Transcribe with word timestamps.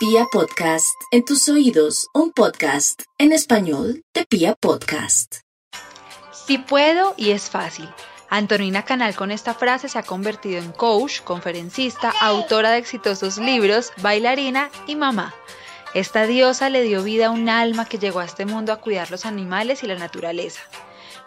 Pia 0.00 0.24
Podcast, 0.32 0.98
en 1.10 1.26
tus 1.26 1.46
oídos, 1.50 2.08
un 2.14 2.32
podcast 2.32 3.02
en 3.18 3.32
español 3.32 4.02
de 4.14 4.24
Pia 4.24 4.54
Podcast. 4.54 5.40
Si 6.32 6.56
puedo 6.56 7.12
y 7.18 7.32
es 7.32 7.50
fácil. 7.50 7.86
Antonina 8.30 8.86
Canal 8.86 9.14
con 9.14 9.30
esta 9.30 9.52
frase 9.52 9.90
se 9.90 9.98
ha 9.98 10.02
convertido 10.02 10.56
en 10.56 10.72
coach, 10.72 11.20
conferencista, 11.20 12.14
autora 12.18 12.70
de 12.70 12.78
exitosos 12.78 13.36
libros, 13.36 13.92
bailarina 14.00 14.70
y 14.86 14.96
mamá. 14.96 15.34
Esta 15.92 16.26
diosa 16.26 16.70
le 16.70 16.80
dio 16.80 17.02
vida 17.02 17.26
a 17.26 17.30
un 17.30 17.50
alma 17.50 17.84
que 17.84 17.98
llegó 17.98 18.20
a 18.20 18.24
este 18.24 18.46
mundo 18.46 18.72
a 18.72 18.80
cuidar 18.80 19.10
los 19.10 19.26
animales 19.26 19.82
y 19.82 19.86
la 19.86 19.96
naturaleza. 19.96 20.62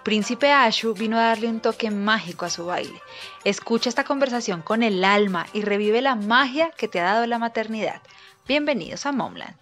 Príncipe 0.01 0.51
Ashu 0.51 0.95
vino 0.95 1.19
a 1.19 1.25
darle 1.25 1.47
un 1.47 1.59
toque 1.59 1.91
mágico 1.91 2.45
a 2.45 2.49
su 2.49 2.65
baile. 2.65 2.99
Escucha 3.43 3.89
esta 3.89 4.03
conversación 4.03 4.63
con 4.63 4.81
el 4.81 5.03
alma 5.03 5.45
y 5.53 5.61
revive 5.61 6.01
la 6.01 6.15
magia 6.15 6.71
que 6.71 6.87
te 6.87 6.99
ha 6.99 7.03
dado 7.03 7.27
la 7.27 7.37
maternidad. 7.37 8.01
Bienvenidos 8.45 9.05
a 9.05 9.13
Momland. 9.13 9.55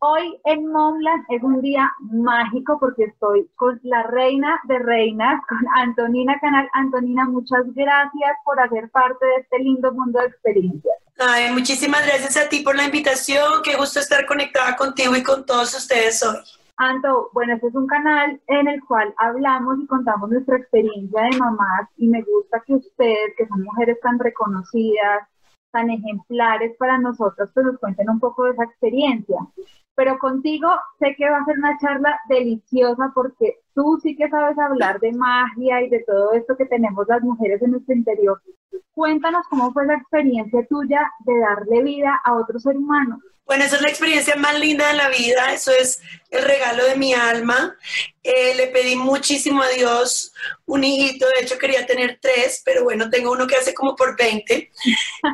Hoy 0.00 0.38
en 0.44 0.66
Momland 0.66 1.24
es 1.30 1.42
un 1.42 1.62
día 1.62 1.90
mágico 2.00 2.78
porque 2.78 3.04
estoy 3.04 3.48
con 3.56 3.80
la 3.82 4.02
reina 4.02 4.60
de 4.64 4.78
reinas, 4.78 5.40
con 5.48 5.60
Antonina 5.76 6.38
Canal. 6.38 6.68
Antonina, 6.74 7.24
muchas 7.24 7.64
gracias 7.74 8.36
por 8.44 8.60
hacer 8.60 8.90
parte 8.90 9.24
de 9.24 9.36
este 9.36 9.58
lindo 9.60 9.90
mundo 9.94 10.20
de 10.20 10.26
experiencias. 10.26 10.99
Ay, 11.22 11.52
muchísimas 11.52 12.06
gracias 12.06 12.36
a 12.38 12.48
ti 12.48 12.60
por 12.60 12.74
la 12.74 12.84
invitación. 12.84 13.60
Qué 13.62 13.76
gusto 13.76 14.00
estar 14.00 14.24
conectada 14.24 14.74
contigo 14.74 15.14
y 15.14 15.22
con 15.22 15.44
todos 15.44 15.74
ustedes 15.74 16.22
hoy. 16.22 16.38
Anto, 16.78 17.28
bueno, 17.34 17.54
este 17.54 17.66
es 17.66 17.74
un 17.74 17.86
canal 17.86 18.40
en 18.46 18.68
el 18.68 18.80
cual 18.84 19.12
hablamos 19.18 19.78
y 19.80 19.86
contamos 19.86 20.30
nuestra 20.30 20.56
experiencia 20.56 21.22
de 21.22 21.36
mamás 21.36 21.88
y 21.98 22.08
me 22.08 22.22
gusta 22.22 22.62
que 22.66 22.74
ustedes, 22.74 23.34
que 23.36 23.46
son 23.48 23.62
mujeres 23.64 24.00
tan 24.00 24.18
reconocidas, 24.18 25.28
tan 25.72 25.90
ejemplares 25.90 26.74
para 26.78 26.96
nosotros, 26.96 27.50
pues 27.52 27.66
nos 27.66 27.78
cuenten 27.78 28.08
un 28.08 28.18
poco 28.18 28.44
de 28.44 28.52
esa 28.52 28.64
experiencia 28.64 29.36
pero 30.00 30.18
contigo 30.18 30.66
sé 30.98 31.14
que 31.14 31.28
va 31.28 31.40
a 31.40 31.44
ser 31.44 31.58
una 31.58 31.76
charla 31.76 32.18
deliciosa 32.26 33.12
porque 33.14 33.60
tú 33.80 33.98
sí 34.02 34.14
que 34.14 34.28
sabes 34.28 34.58
hablar 34.58 35.00
de 35.00 35.10
magia 35.12 35.80
y 35.80 35.88
de 35.88 36.00
todo 36.00 36.34
esto 36.34 36.54
que 36.54 36.66
tenemos 36.66 37.06
las 37.08 37.22
mujeres 37.22 37.62
en 37.62 37.70
nuestro 37.70 37.94
interior. 37.94 38.42
Cuéntanos 38.92 39.46
cómo 39.48 39.72
fue 39.72 39.86
la 39.86 39.94
experiencia 39.94 40.66
tuya 40.68 41.10
de 41.20 41.38
darle 41.38 41.82
vida 41.82 42.20
a 42.22 42.34
otro 42.34 42.58
ser 42.60 42.76
humano. 42.76 43.18
Bueno, 43.46 43.64
esa 43.64 43.76
es 43.76 43.82
la 43.82 43.88
experiencia 43.88 44.36
más 44.36 44.60
linda 44.60 44.86
de 44.88 44.94
la 44.94 45.08
vida, 45.08 45.52
eso 45.52 45.72
es 45.72 46.00
el 46.30 46.44
regalo 46.44 46.84
de 46.84 46.96
mi 46.96 47.14
alma. 47.14 47.74
Eh, 48.22 48.54
le 48.54 48.66
pedí 48.66 48.96
muchísimo 48.96 49.62
a 49.62 49.68
Dios 49.70 50.32
un 50.66 50.84
hijito, 50.84 51.26
de 51.26 51.42
hecho 51.42 51.58
quería 51.58 51.86
tener 51.86 52.18
tres, 52.20 52.62
pero 52.64 52.84
bueno, 52.84 53.08
tengo 53.08 53.32
uno 53.32 53.46
que 53.46 53.56
hace 53.56 53.72
como 53.72 53.96
por 53.96 54.16
20. 54.16 54.70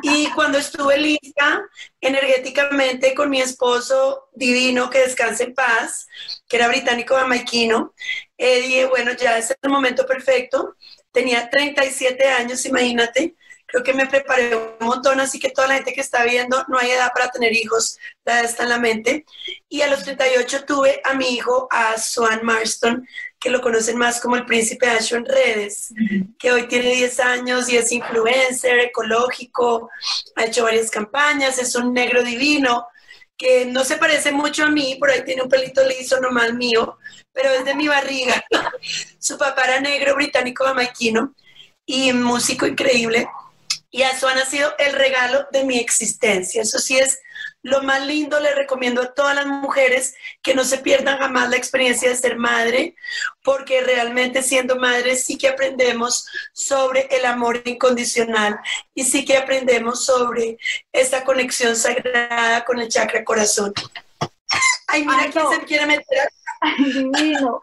Y 0.03 0.29
cuando 0.35 0.57
estuve 0.57 0.97
lista 0.97 1.61
energéticamente 1.99 3.13
con 3.13 3.29
mi 3.29 3.41
esposo 3.41 4.29
divino, 4.33 4.89
que 4.89 4.99
descanse 4.99 5.43
en 5.43 5.53
paz, 5.53 6.07
que 6.47 6.57
era 6.57 6.67
británico 6.67 7.15
jamaiquino, 7.15 7.93
eh, 8.37 8.61
dije, 8.61 8.85
bueno, 8.85 9.11
ya 9.13 9.37
es 9.37 9.55
el 9.61 9.69
momento 9.69 10.05
perfecto. 10.05 10.75
Tenía 11.11 11.49
37 11.49 12.27
años, 12.29 12.65
imagínate 12.65 13.35
creo 13.67 13.83
que 13.83 13.93
me 13.93 14.07
preparé 14.07 14.55
un 14.55 14.87
montón, 14.87 15.19
así 15.19 15.39
que 15.39 15.49
toda 15.49 15.67
la 15.67 15.75
gente 15.75 15.93
que 15.93 16.01
está 16.01 16.23
viendo, 16.23 16.63
no 16.69 16.79
hay 16.79 16.91
edad 16.91 17.11
para 17.13 17.29
tener 17.29 17.53
hijos, 17.53 17.99
la 18.23 18.35
edad 18.35 18.45
está 18.45 18.63
en 18.63 18.69
la 18.69 18.79
mente. 18.79 19.25
Y 19.67 19.81
a 19.81 19.87
los 19.87 20.03
38 20.03 20.63
tuve 20.65 21.01
a 21.03 21.13
mi 21.13 21.35
hijo, 21.35 21.67
a 21.69 21.97
Swan 21.97 22.39
Marston, 22.43 23.05
que 23.39 23.49
lo 23.49 23.61
conocen 23.61 23.97
más 23.97 24.21
como 24.21 24.37
el 24.37 24.45
príncipe 24.45 24.87
Ashu 24.87 25.17
en 25.17 25.25
redes, 25.25 25.93
que 26.39 26.51
hoy 26.51 26.67
tiene 26.67 26.95
10 26.95 27.19
años 27.19 27.69
y 27.69 27.77
es 27.77 27.91
influencer, 27.91 28.79
ecológico, 28.79 29.89
ha 30.35 30.45
hecho 30.45 30.63
varias 30.63 30.89
campañas, 30.89 31.59
es 31.59 31.75
un 31.75 31.93
negro 31.93 32.23
divino, 32.23 32.87
que 33.37 33.65
no 33.65 33.83
se 33.83 33.97
parece 33.97 34.31
mucho 34.31 34.65
a 34.65 34.69
mí, 34.69 34.95
por 34.99 35.11
ahí 35.11 35.23
tiene 35.23 35.43
un 35.43 35.49
pelito 35.49 35.83
liso 35.85 36.19
nomás 36.19 36.53
mío, 36.53 36.97
pero 37.31 37.51
es 37.51 37.65
de 37.65 37.75
mi 37.75 37.87
barriga. 37.87 38.43
Su 39.19 39.37
papá 39.37 39.65
era 39.65 39.79
negro, 39.79 40.15
británico, 40.15 40.65
jamaiquino 40.65 41.33
y 41.85 42.13
músico 42.13 42.65
increíble. 42.65 43.27
Y 43.91 44.01
eso 44.01 44.27
ha 44.27 44.45
sido 44.45 44.73
el 44.79 44.93
regalo 44.93 45.47
de 45.51 45.63
mi 45.63 45.77
existencia. 45.77 46.61
Eso 46.61 46.79
sí 46.79 46.97
es 46.97 47.19
lo 47.67 47.83
más 47.83 48.05
lindo. 48.05 48.39
Le 48.39 48.55
recomiendo 48.55 49.01
a 49.01 49.13
todas 49.13 49.35
las 49.35 49.45
mujeres 49.45 50.15
que 50.41 50.55
no 50.55 50.63
se 50.63 50.79
pierdan 50.79 51.19
jamás 51.19 51.49
la 51.49 51.57
experiencia 51.57 52.09
de 52.09 52.15
ser 52.15 52.37
madre, 52.37 52.95
porque 53.43 53.81
realmente 53.81 54.41
siendo 54.41 54.77
madre 54.77 55.15
sí 55.15 55.37
que 55.37 55.49
aprendemos 55.49 56.27
sobre 56.53 57.07
el 57.11 57.25
amor 57.25 57.61
incondicional 57.65 58.59
y 58.93 59.03
sí 59.03 59.25
que 59.25 59.37
aprendemos 59.37 60.05
sobre 60.05 60.57
esta 60.91 61.23
conexión 61.23 61.75
sagrada 61.75 62.63
con 62.65 62.79
el 62.79 62.87
chakra 62.87 63.23
corazón. 63.23 63.73
Ay, 64.87 65.05
mira 65.05 65.29
quién 65.31 65.47
se 65.49 65.65
quiere 65.65 65.85
meter. 65.85 66.29
Divino. 66.77 67.61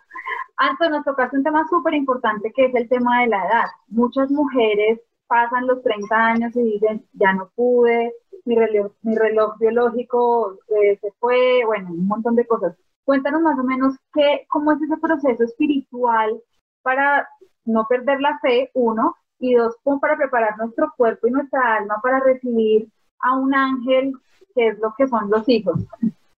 Anto, 0.56 0.88
nos 0.88 1.04
tocaste 1.04 1.36
un 1.36 1.42
tema 1.42 1.66
súper 1.69 1.94
importante 1.94 2.53
que 2.54 2.66
es 2.66 2.75
el 2.75 2.88
tema 2.88 3.22
de 3.22 3.28
la 3.28 3.44
edad. 3.44 3.66
Muchas 3.88 4.31
mujeres 4.31 5.00
pasan 5.26 5.66
los 5.66 5.82
30 5.82 6.16
años 6.16 6.53
y 6.54 6.62
dicen, 6.62 7.04
ya 7.12 7.32
no 7.32 7.50
pude, 7.56 8.12
mi 8.44 8.56
reloj, 8.56 8.93
mi 9.03 9.16
reloj 9.16 9.59
biológico 9.59 10.59
eh, 10.69 10.99
se 11.00 11.12
fue, 11.19 11.65
bueno, 11.65 11.91
un 11.91 12.06
montón 12.06 12.37
de 12.37 12.47
cosas. 12.47 12.75
Cuéntanos 13.05 13.43
más 13.43 13.59
o 13.59 13.65
menos 13.65 13.94
qué, 14.12 14.47
cómo 14.49 14.72
es 14.72 14.82
ese 14.82 14.97
proceso 14.97 15.44
espiritual 15.44 16.41
para 16.83 17.28
no 17.65 17.87
perder 17.88 18.21
la 18.21 18.38
fe, 18.41 18.71
uno, 18.75 19.16
y 19.38 19.54
dos, 19.54 19.75
para 20.00 20.16
preparar 20.16 20.56
nuestro 20.59 20.93
cuerpo 20.97 21.27
y 21.27 21.31
nuestra 21.31 21.77
alma 21.77 22.00
para 22.03 22.21
recibir 22.21 22.88
a 23.21 23.34
un 23.37 23.54
ángel, 23.54 24.12
que 24.54 24.69
es 24.69 24.78
lo 24.78 24.94
que 24.97 25.06
son 25.09 25.31
los 25.31 25.49
hijos. 25.49 25.81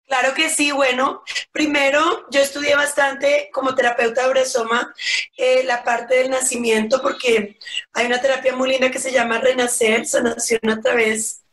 Claro 0.08 0.36
que 0.36 0.50
sí, 0.50 0.72
bueno, 0.72 1.24
primero 1.52 2.00
yo 2.30 2.40
estudié 2.40 2.76
bastante 2.76 3.50
como 3.52 3.74
terapeuta 3.74 4.22
de 4.22 4.30
Bresoma 4.30 4.94
eh, 5.36 5.64
la 5.64 5.84
parte 5.84 6.18
del 6.18 6.30
nacimiento 6.30 7.02
porque 7.02 7.58
hay 7.92 8.06
una 8.06 8.22
terapia 8.22 8.56
muy 8.56 8.70
linda 8.70 8.92
que 8.92 9.00
se 9.00 9.12
llama 9.12 9.40
Renacer, 9.40 10.06
sanación 10.06 10.60
a 10.70 10.80
través 10.80 11.45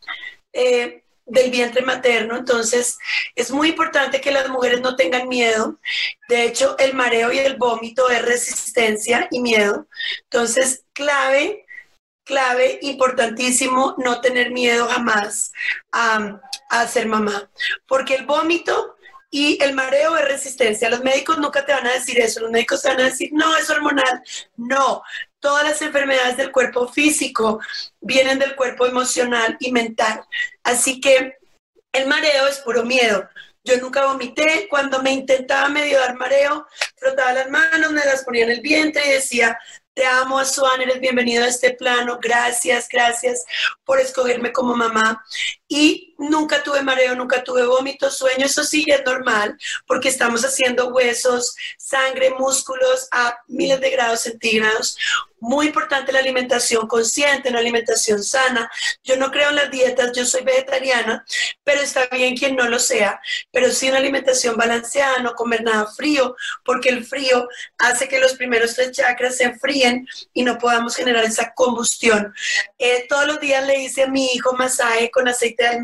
eh, 0.52 1.04
del 1.24 1.50
vientre 1.50 1.82
materno, 1.82 2.36
entonces 2.36 2.98
es 3.36 3.50
muy 3.50 3.68
importante 3.70 4.20
que 4.20 4.32
las 4.32 4.48
mujeres 4.48 4.80
no 4.80 4.96
tengan 4.96 5.28
miedo, 5.28 5.78
de 6.28 6.44
hecho 6.44 6.76
el 6.78 6.94
mareo 6.94 7.32
y 7.32 7.38
el 7.38 7.56
vómito 7.56 8.10
es 8.10 8.22
resistencia 8.22 9.28
y 9.30 9.40
miedo, 9.40 9.86
entonces 10.24 10.84
clave 10.92 11.64
clave, 12.24 12.78
importantísimo, 12.82 13.94
no 13.98 14.20
tener 14.20 14.50
miedo 14.50 14.86
jamás 14.86 15.52
a, 15.90 16.38
ser 16.88 17.06
mamá, 17.06 17.50
porque 17.86 18.14
el 18.14 18.26
vómito 18.26 18.96
y 19.30 19.62
el 19.62 19.74
mareo 19.74 20.16
es 20.16 20.24
resistencia. 20.24 20.90
Los 20.90 21.02
médicos 21.02 21.38
nunca 21.38 21.64
te 21.64 21.72
van 21.72 21.86
a 21.86 21.92
decir 21.92 22.18
eso, 22.18 22.40
los 22.40 22.50
médicos 22.50 22.82
te 22.82 22.88
van 22.88 23.00
a 23.00 23.04
decir, 23.04 23.30
no, 23.32 23.56
es 23.56 23.68
hormonal. 23.70 24.22
No, 24.56 25.02
todas 25.42 25.64
las 25.64 25.82
enfermedades 25.82 26.36
del 26.38 26.52
cuerpo 26.52 26.88
físico 26.88 27.60
vienen 28.00 28.38
del 28.38 28.56
cuerpo 28.56 28.86
emocional 28.86 29.56
y 29.60 29.72
mental. 29.72 30.24
Así 30.62 31.00
que 31.00 31.36
el 31.92 32.06
mareo 32.06 32.46
es 32.46 32.58
puro 32.60 32.84
miedo. 32.84 33.28
Yo 33.64 33.76
nunca 33.78 34.06
vomité. 34.06 34.68
Cuando 34.70 35.02
me 35.02 35.10
intentaba 35.10 35.68
medio 35.68 35.98
dar 35.98 36.14
mareo, 36.14 36.66
frotaba 36.96 37.32
las 37.32 37.50
manos, 37.50 37.92
me 37.92 38.04
las 38.04 38.24
ponía 38.24 38.44
en 38.44 38.50
el 38.52 38.60
vientre 38.60 39.06
y 39.06 39.10
decía, 39.10 39.58
te 39.94 40.06
amo, 40.06 40.42
Suan, 40.44 40.80
eres 40.80 41.00
bienvenido 41.00 41.44
a 41.44 41.48
este 41.48 41.72
plano. 41.72 42.18
Gracias, 42.22 42.88
gracias 42.88 43.44
por 43.84 44.00
escogerme 44.00 44.52
como 44.52 44.74
mamá. 44.74 45.24
Y 45.68 46.11
nunca 46.22 46.62
tuve 46.62 46.82
mareo, 46.82 47.14
nunca 47.14 47.42
tuve 47.42 47.64
vómito, 47.64 48.10
sueño. 48.10 48.46
Eso 48.46 48.64
sí 48.64 48.84
es 48.88 49.04
normal 49.04 49.58
porque 49.86 50.08
estamos 50.08 50.44
haciendo 50.44 50.88
huesos, 50.88 51.54
sangre, 51.76 52.30
músculos 52.30 53.08
a 53.10 53.38
miles 53.48 53.80
de 53.80 53.90
grados 53.90 54.20
centígrados. 54.20 54.96
Muy 55.40 55.66
importante 55.66 56.12
la 56.12 56.20
alimentación 56.20 56.86
consciente, 56.86 57.48
una 57.48 57.58
alimentación 57.58 58.22
sana. 58.22 58.70
Yo 59.02 59.16
no 59.16 59.32
creo 59.32 59.50
en 59.50 59.56
las 59.56 59.72
dietas, 59.72 60.12
yo 60.14 60.24
soy 60.24 60.44
vegetariana, 60.44 61.24
pero 61.64 61.80
está 61.80 62.06
bien 62.12 62.36
quien 62.36 62.54
no 62.54 62.68
lo 62.68 62.78
sea. 62.78 63.20
Pero 63.50 63.72
sí 63.72 63.88
una 63.88 63.98
alimentación 63.98 64.56
balanceada, 64.56 65.18
no 65.18 65.34
comer 65.34 65.64
nada 65.64 65.86
frío, 65.86 66.36
porque 66.64 66.90
el 66.90 67.04
frío 67.04 67.48
hace 67.78 68.06
que 68.06 68.20
los 68.20 68.34
primeros 68.34 68.76
tres 68.76 68.92
chakras 68.92 69.36
se 69.36 69.44
enfríen 69.44 70.06
y 70.32 70.44
no 70.44 70.58
podamos 70.58 70.94
generar 70.94 71.24
esa 71.24 71.52
combustión. 71.54 72.32
Eh, 72.78 73.06
todos 73.08 73.26
los 73.26 73.40
días 73.40 73.66
le 73.66 73.82
hice 73.82 74.04
a 74.04 74.08
mi 74.08 74.26
hijo 74.26 74.52
masaje 74.52 75.10
con 75.10 75.26
aceite 75.26 75.64
de 75.64 75.80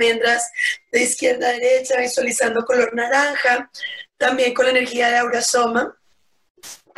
de 0.93 1.03
izquierda 1.03 1.49
a 1.49 1.53
derecha, 1.53 2.01
visualizando 2.01 2.65
color 2.65 2.95
naranja, 2.95 3.71
también 4.17 4.55
con 4.55 4.67
la 4.67 4.73
energía 4.73 5.11
de 5.11 5.19
Aurasoma 5.19 5.95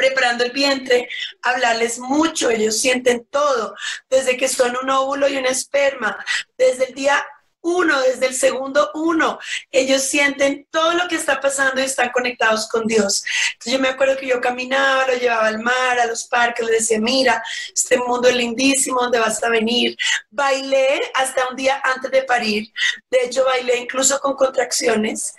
preparando 0.00 0.44
el 0.44 0.53
vientre, 0.53 1.11
hablarles 1.43 1.99
mucho, 1.99 2.49
ellos 2.49 2.81
sienten 2.81 3.27
todo, 3.27 3.75
desde 4.09 4.38
que 4.38 4.49
son 4.49 4.75
un 4.82 4.88
óvulo 4.88 5.29
y 5.29 5.37
un 5.37 5.44
esperma, 5.44 6.17
desde 6.56 6.87
el 6.87 6.94
día 6.94 7.23
uno, 7.62 8.01
desde 8.01 8.27
el 8.27 8.35
segundo 8.35 8.91
uno. 8.95 9.39
Ellos 9.71 10.03
sienten 10.03 10.67
todo 10.71 10.95
lo 10.95 11.09
que 11.09 11.17
está 11.17 11.41
pasando 11.41 11.81
y 11.81 11.85
están 11.85 12.11
conectados 12.11 12.69
con 12.69 12.87
Dios. 12.87 13.25
Yo 13.65 13.79
me 13.79 13.89
acuerdo 13.89 14.17
que 14.17 14.27
yo 14.27 14.41
caminaba, 14.41 15.07
lo 15.07 15.15
llevaba 15.15 15.47
al 15.47 15.61
mar, 15.61 16.01
a 16.01 16.07
los 16.07 16.25
parques, 16.25 16.67
le 16.67 16.73
decía, 16.73 16.99
mira, 17.01 17.43
este 17.75 17.99
mundo 17.99 18.29
es 18.29 18.37
lindísimo, 18.37 19.01
¿dónde 19.01 19.19
vas 19.19 19.43
a 19.43 19.49
venir? 19.49 19.97
Bailé 20.31 21.01
hasta 21.15 21.49
un 21.49 21.57
día 21.57 21.81
antes 21.85 22.11
de 22.11 22.23
parir. 22.23 22.73
De 23.11 23.25
hecho, 23.25 23.45
bailé 23.45 23.77
incluso 23.79 24.19
con 24.21 24.35
contracciones 24.35 25.35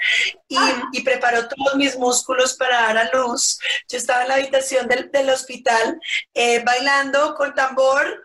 y, 0.47 0.57
y 0.93 1.01
preparó 1.01 1.47
todos 1.47 1.75
mis 1.75 1.97
músculos 1.97 2.53
para 2.53 2.81
dar 2.81 2.97
a 2.97 3.11
luz. 3.15 3.59
Yo 3.89 3.97
estaba 3.97 4.23
en 4.23 4.27
la 4.29 4.35
habitación 4.35 4.87
del, 4.87 5.11
del 5.11 5.29
hospital 5.29 5.99
eh, 6.33 6.63
bailando 6.63 7.35
con 7.35 7.53
tambor 7.53 8.23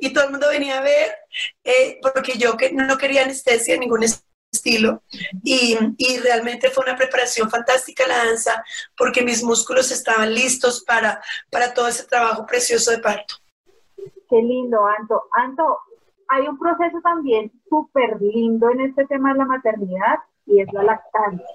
y 0.00 0.12
todo 0.12 0.24
el 0.24 0.30
mundo 0.30 0.48
venía 0.48 0.78
a 0.78 0.82
ver 0.82 1.14
eh, 1.64 1.98
porque 2.00 2.38
yo 2.38 2.56
que 2.56 2.72
no 2.72 2.96
quería 2.98 3.24
anestesia 3.24 3.74
de 3.74 3.80
ningún 3.80 4.04
estilo 4.52 5.02
y, 5.42 5.76
y, 5.98 6.18
realmente 6.18 6.70
fue 6.70 6.84
una 6.84 6.96
preparación 6.96 7.50
fantástica 7.50 8.06
la 8.06 8.24
danza 8.24 8.64
porque 8.96 9.22
mis 9.22 9.42
músculos 9.42 9.90
estaban 9.90 10.34
listos 10.34 10.82
para, 10.84 11.20
para 11.50 11.74
todo 11.74 11.88
ese 11.88 12.04
trabajo 12.04 12.46
precioso 12.46 12.90
de 12.90 12.98
parto. 12.98 13.34
Qué 14.28 14.42
lindo, 14.42 14.84
Anto. 14.86 15.24
Anto, 15.32 15.78
hay 16.28 16.46
un 16.46 16.58
proceso 16.58 17.00
también 17.02 17.50
súper 17.68 18.20
lindo 18.20 18.70
en 18.70 18.80
este 18.82 19.06
tema 19.06 19.32
de 19.32 19.38
la 19.38 19.46
maternidad 19.46 20.18
y 20.46 20.60
es 20.60 20.72
la 20.72 20.82
lactancia. 20.82 21.46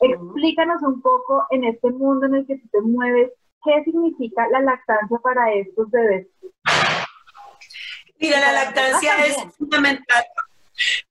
Explícanos 0.00 0.82
un 0.82 1.00
poco 1.02 1.44
en 1.50 1.64
este 1.64 1.90
mundo 1.90 2.26
en 2.26 2.36
el 2.36 2.46
que 2.46 2.56
tú 2.56 2.68
te 2.72 2.80
mueves, 2.80 3.32
¿qué 3.64 3.84
significa 3.84 4.48
la 4.48 4.60
lactancia 4.60 5.18
para 5.18 5.52
estos 5.52 5.90
bebés? 5.90 6.26
Mira, 8.18 8.40
la 8.40 8.52
lactancia 8.52 9.24
es 9.26 9.36
fundamental. 9.56 10.24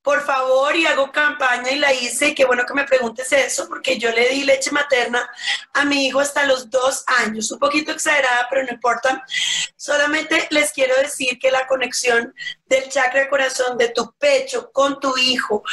Por 0.04 0.24
favor, 0.24 0.76
y 0.76 0.86
hago 0.86 1.12
campaña 1.12 1.72
y 1.72 1.80
la 1.80 1.92
hice, 1.92 2.30
y 2.30 2.36
qué 2.36 2.46
bueno 2.46 2.66
que 2.68 2.76
me 2.76 2.84
preguntes 2.84 3.32
eso, 3.32 3.68
porque 3.68 3.98
yo 3.98 4.12
le 4.12 4.30
di 4.30 4.44
leche 4.44 4.70
materna 4.70 5.28
a 5.74 5.86
mi 5.86 6.06
hijo 6.06 6.20
hasta 6.20 6.46
los 6.46 6.70
dos 6.70 7.04
años, 7.26 7.52
un 7.52 7.58
poquito 7.58 7.92
exagerada, 7.92 8.48
pero 8.50 8.64
no 8.64 8.72
importa. 8.72 9.26
Solamente 9.76 10.48
les 10.52 10.72
quiero 10.72 10.96
decir 10.98 11.40
que 11.40 11.50
la 11.50 11.66
conexión 11.66 12.36
del 12.68 12.90
chakra 12.90 13.28
corazón 13.28 13.78
de 13.78 13.90
tu 13.90 14.14
pecho 14.14 14.72
con 14.72 15.00
tu 15.00 15.18
hijo 15.18 15.64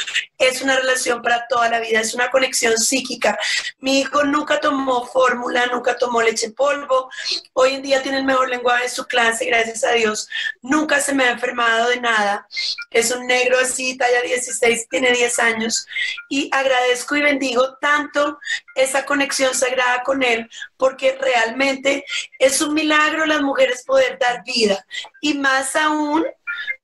es 0.47 0.61
una 0.61 0.77
relación 0.77 1.21
para 1.21 1.47
toda 1.47 1.69
la 1.69 1.79
vida, 1.79 1.99
es 1.99 2.13
una 2.13 2.29
conexión 2.29 2.77
psíquica. 2.77 3.37
Mi 3.79 3.99
hijo 3.99 4.23
nunca 4.23 4.59
tomó 4.59 5.05
fórmula, 5.05 5.65
nunca 5.67 5.97
tomó 5.97 6.21
leche 6.21 6.47
en 6.47 6.53
polvo, 6.53 7.09
hoy 7.53 7.75
en 7.75 7.81
día 7.81 8.01
tiene 8.01 8.19
el 8.19 8.25
mejor 8.25 8.49
lenguaje 8.49 8.83
de 8.83 8.89
su 8.89 9.05
clase, 9.05 9.45
gracias 9.45 9.83
a 9.83 9.91
Dios. 9.91 10.27
Nunca 10.61 10.99
se 10.99 11.13
me 11.13 11.25
ha 11.25 11.31
enfermado 11.31 11.89
de 11.89 11.99
nada. 11.99 12.47
Es 12.91 13.11
un 13.11 13.27
negro 13.27 13.57
así, 13.59 13.97
talla 13.97 14.21
16, 14.21 14.87
tiene 14.89 15.11
10 15.11 15.39
años 15.39 15.85
y 16.29 16.49
agradezco 16.51 17.15
y 17.15 17.21
bendigo 17.21 17.77
tanto 17.77 18.39
esa 18.75 19.05
conexión 19.05 19.53
sagrada 19.53 20.03
con 20.03 20.23
él 20.23 20.49
porque 20.77 21.17
realmente 21.19 22.05
es 22.39 22.61
un 22.61 22.73
milagro 22.73 23.25
las 23.25 23.41
mujeres 23.41 23.83
poder 23.85 24.17
dar 24.19 24.43
vida 24.43 24.85
y 25.21 25.35
más 25.35 25.75
aún 25.75 26.25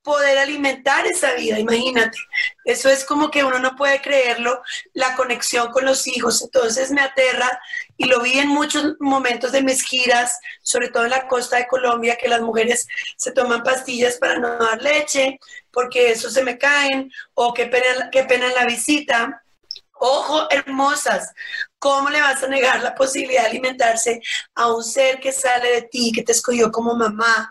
poder 0.02 0.38
alimentar 0.38 1.06
esa 1.06 1.34
vida, 1.34 1.58
imagínate. 1.58 2.18
Eso 2.64 2.88
es 2.88 3.04
como 3.04 3.30
que 3.30 3.44
uno 3.44 3.58
no 3.58 3.76
puede 3.76 4.00
creerlo, 4.00 4.62
la 4.94 5.14
conexión 5.16 5.70
con 5.72 5.84
los 5.84 6.06
hijos. 6.06 6.42
Entonces 6.42 6.90
me 6.90 7.00
aterra 7.00 7.60
y 7.96 8.06
lo 8.06 8.20
vi 8.20 8.38
en 8.38 8.48
muchos 8.48 8.94
momentos 9.00 9.52
de 9.52 9.62
mis 9.62 9.82
giras, 9.82 10.38
sobre 10.62 10.88
todo 10.88 11.04
en 11.04 11.10
la 11.10 11.28
costa 11.28 11.56
de 11.56 11.66
Colombia, 11.66 12.16
que 12.16 12.28
las 12.28 12.40
mujeres 12.40 12.86
se 13.16 13.32
toman 13.32 13.62
pastillas 13.62 14.16
para 14.16 14.38
no 14.38 14.56
dar 14.56 14.80
leche, 14.82 15.38
porque 15.70 16.10
eso 16.10 16.30
se 16.30 16.42
me 16.42 16.58
caen, 16.58 17.10
o 17.34 17.52
qué 17.52 17.66
pena, 17.66 18.10
qué 18.10 18.24
pena 18.24 18.46
en 18.46 18.54
la 18.54 18.66
visita. 18.66 19.42
Ojo, 19.92 20.50
hermosas, 20.50 21.34
¿cómo 21.80 22.10
le 22.10 22.20
vas 22.20 22.40
a 22.44 22.46
negar 22.46 22.80
la 22.82 22.94
posibilidad 22.94 23.42
de 23.42 23.48
alimentarse 23.48 24.20
a 24.54 24.72
un 24.72 24.84
ser 24.84 25.18
que 25.18 25.32
sale 25.32 25.72
de 25.72 25.82
ti, 25.82 26.12
que 26.12 26.22
te 26.22 26.32
escogió 26.32 26.70
como 26.70 26.94
mamá? 26.94 27.50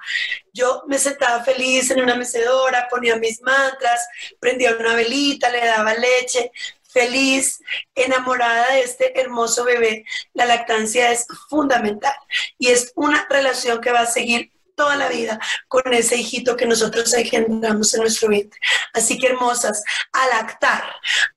Yo 0.54 0.84
me 0.88 0.98
sentaba 0.98 1.44
feliz 1.44 1.92
en 1.92 2.02
una 2.02 2.16
mecedora, 2.16 2.88
ponía 2.90 3.18
mis 3.18 3.42
mantras, 3.42 4.08
prendía 4.40 4.78
una 4.80 4.96
velita, 4.96 5.50
le 5.50 5.66
daba 5.66 5.94
leche, 5.96 6.52
feliz, 6.90 7.60
enamorada 7.96 8.74
de 8.74 8.82
este 8.82 9.20
hermoso 9.20 9.66
bebé. 9.66 10.06
La 10.34 10.46
lactancia 10.46 11.12
es 11.12 11.26
fundamental 11.50 12.16
y 12.58 12.70
es 12.70 12.92
una 12.96 13.28
relación 13.30 13.82
que 13.82 13.92
va 13.92 14.02
a 14.02 14.06
seguir 14.06 14.52
toda 14.80 14.96
la 14.96 15.10
vida 15.10 15.38
con 15.68 15.94
ese 15.94 16.16
hijito 16.16 16.56
que 16.56 16.66
nosotros 16.66 17.14
engendramos 17.14 17.94
en 17.94 18.00
nuestro 18.00 18.30
vientre. 18.30 18.58
Así 18.94 19.20
que 19.20 19.28
hermosas, 19.28 19.84
a 20.14 20.26
lactar, 20.28 20.84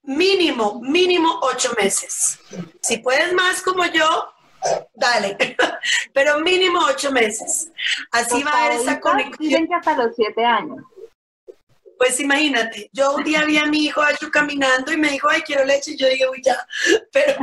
mínimo, 0.04 0.80
mínimo 0.80 1.40
ocho 1.42 1.72
meses. 1.76 2.38
Si 2.80 2.98
puedes 2.98 3.32
más 3.32 3.60
como 3.60 3.84
yo, 3.86 4.32
dale, 4.94 5.36
pero 6.14 6.38
mínimo 6.38 6.78
ocho 6.86 7.10
meses. 7.10 7.72
Así 8.12 8.44
va 8.44 8.52
a 8.52 8.66
haber 8.66 8.80
esa 8.80 9.00
conexión. 9.00 9.36
Dicen 9.40 9.66
que 9.66 9.74
hasta 9.74 9.96
los 9.96 10.14
siete 10.14 10.44
años. 10.44 10.84
Pues 11.98 12.20
imagínate, 12.20 12.90
yo 12.92 13.16
un 13.16 13.24
día 13.24 13.44
vi 13.44 13.58
a 13.58 13.66
mi 13.66 13.86
hijo 13.86 14.02
Ayu 14.02 14.30
caminando 14.30 14.92
y 14.92 14.96
me 14.96 15.10
dijo, 15.10 15.28
ay, 15.28 15.42
quiero 15.42 15.64
leche, 15.64 15.92
y 15.92 15.96
yo 15.96 16.08
dije, 16.08 16.28
uy, 16.28 16.42
ya. 16.44 16.64
Pero 17.12 17.36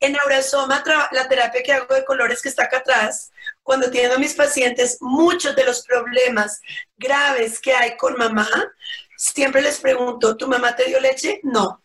en 0.00 0.16
Aurasoma, 0.20 0.82
la 1.12 1.28
terapia 1.28 1.62
que 1.62 1.72
hago 1.72 1.94
de 1.94 2.04
colores 2.04 2.42
que 2.42 2.48
está 2.48 2.64
acá 2.64 2.78
atrás, 2.78 3.32
cuando 3.64 3.90
tienen 3.90 4.12
a 4.12 4.18
mis 4.18 4.34
pacientes 4.34 4.98
muchos 5.00 5.56
de 5.56 5.64
los 5.64 5.84
problemas 5.84 6.60
graves 6.96 7.58
que 7.58 7.72
hay 7.72 7.96
con 7.96 8.16
mamá, 8.16 8.48
siempre 9.16 9.62
les 9.62 9.80
pregunto, 9.80 10.36
¿tu 10.36 10.46
mamá 10.46 10.76
te 10.76 10.84
dio 10.84 11.00
leche? 11.00 11.40
No. 11.42 11.82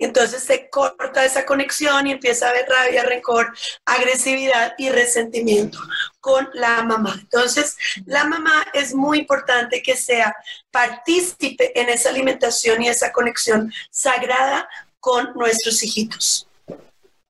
Entonces 0.00 0.42
se 0.42 0.68
corta 0.68 1.24
esa 1.24 1.46
conexión 1.46 2.08
y 2.08 2.12
empieza 2.12 2.46
a 2.46 2.50
haber 2.50 2.68
rabia, 2.68 3.04
rencor, 3.04 3.54
agresividad 3.86 4.74
y 4.76 4.90
resentimiento 4.90 5.78
con 6.18 6.50
la 6.54 6.82
mamá. 6.82 7.16
Entonces, 7.20 7.76
la 8.04 8.24
mamá 8.24 8.66
es 8.72 8.94
muy 8.94 9.20
importante 9.20 9.80
que 9.80 9.96
sea 9.96 10.34
partícipe 10.72 11.80
en 11.80 11.88
esa 11.88 12.08
alimentación 12.08 12.82
y 12.82 12.88
esa 12.88 13.12
conexión 13.12 13.72
sagrada 13.90 14.68
con 14.98 15.34
nuestros 15.34 15.80
hijitos. 15.84 16.48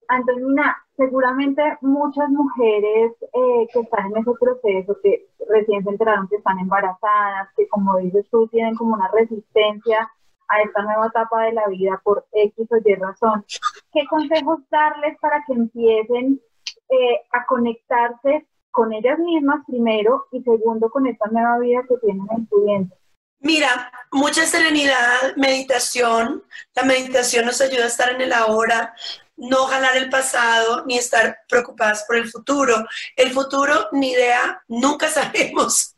Antonina, 0.09 0.82
seguramente 1.05 1.63
muchas 1.81 2.29
mujeres 2.29 3.13
eh, 3.21 3.67
que 3.73 3.81
están 3.81 4.07
en 4.07 4.19
ese 4.19 4.31
proceso, 4.39 4.97
que 5.03 5.27
recién 5.49 5.83
se 5.83 5.91
enteraron 5.91 6.29
que 6.29 6.37
están 6.37 6.59
embarazadas, 6.61 7.49
que 7.57 7.67
como 7.69 7.99
dices 7.99 8.25
tú, 8.31 8.47
tienen 8.49 8.77
como 8.77 8.95
una 8.95 9.09
resistencia 9.09 10.09
a 10.49 10.61
esta 10.63 10.83
nueva 10.83 11.09
etapa 11.09 11.45
de 11.45 11.53
la 11.55 11.67
vida 11.67 12.01
por 12.05 12.27
X 12.33 12.69
o 12.71 12.77
Y 12.77 12.95
razón. 12.95 13.45
¿Qué 13.93 14.07
consejos 14.07 14.61
darles 14.71 15.19
para 15.21 15.43
que 15.47 15.55
empiecen 15.55 16.41
eh, 16.89 17.21
a 17.33 17.47
conectarse 17.47 18.47
con 18.71 18.93
ellas 18.93 19.19
mismas 19.19 19.65
primero 19.67 20.27
y 20.31 20.43
segundo 20.43 20.89
con 20.91 21.07
esta 21.07 21.29
nueva 21.31 21.59
vida 21.59 21.83
que 21.89 21.97
tienen 21.99 22.27
en 22.37 22.49
su 22.49 22.65
vientre? 22.65 22.97
Mira, 23.41 23.91
mucha 24.13 24.47
serenidad, 24.47 25.35
meditación. 25.37 26.45
La 26.77 26.85
meditación 26.85 27.45
nos 27.45 27.61
ayuda 27.61 27.85
a 27.85 27.89
estar 27.89 28.11
en 28.11 28.21
el 28.21 28.33
ahora, 28.33 28.95
no 29.43 29.67
jalar 29.67 29.97
el 29.97 30.09
pasado 30.09 30.85
ni 30.87 30.97
estar 30.97 31.37
preocupadas 31.49 32.05
por 32.07 32.17
el 32.17 32.31
futuro. 32.31 32.87
El 33.17 33.33
futuro, 33.33 33.89
ni 33.93 34.13
idea, 34.13 34.63
nunca 34.69 35.09
sabemos. 35.11 35.95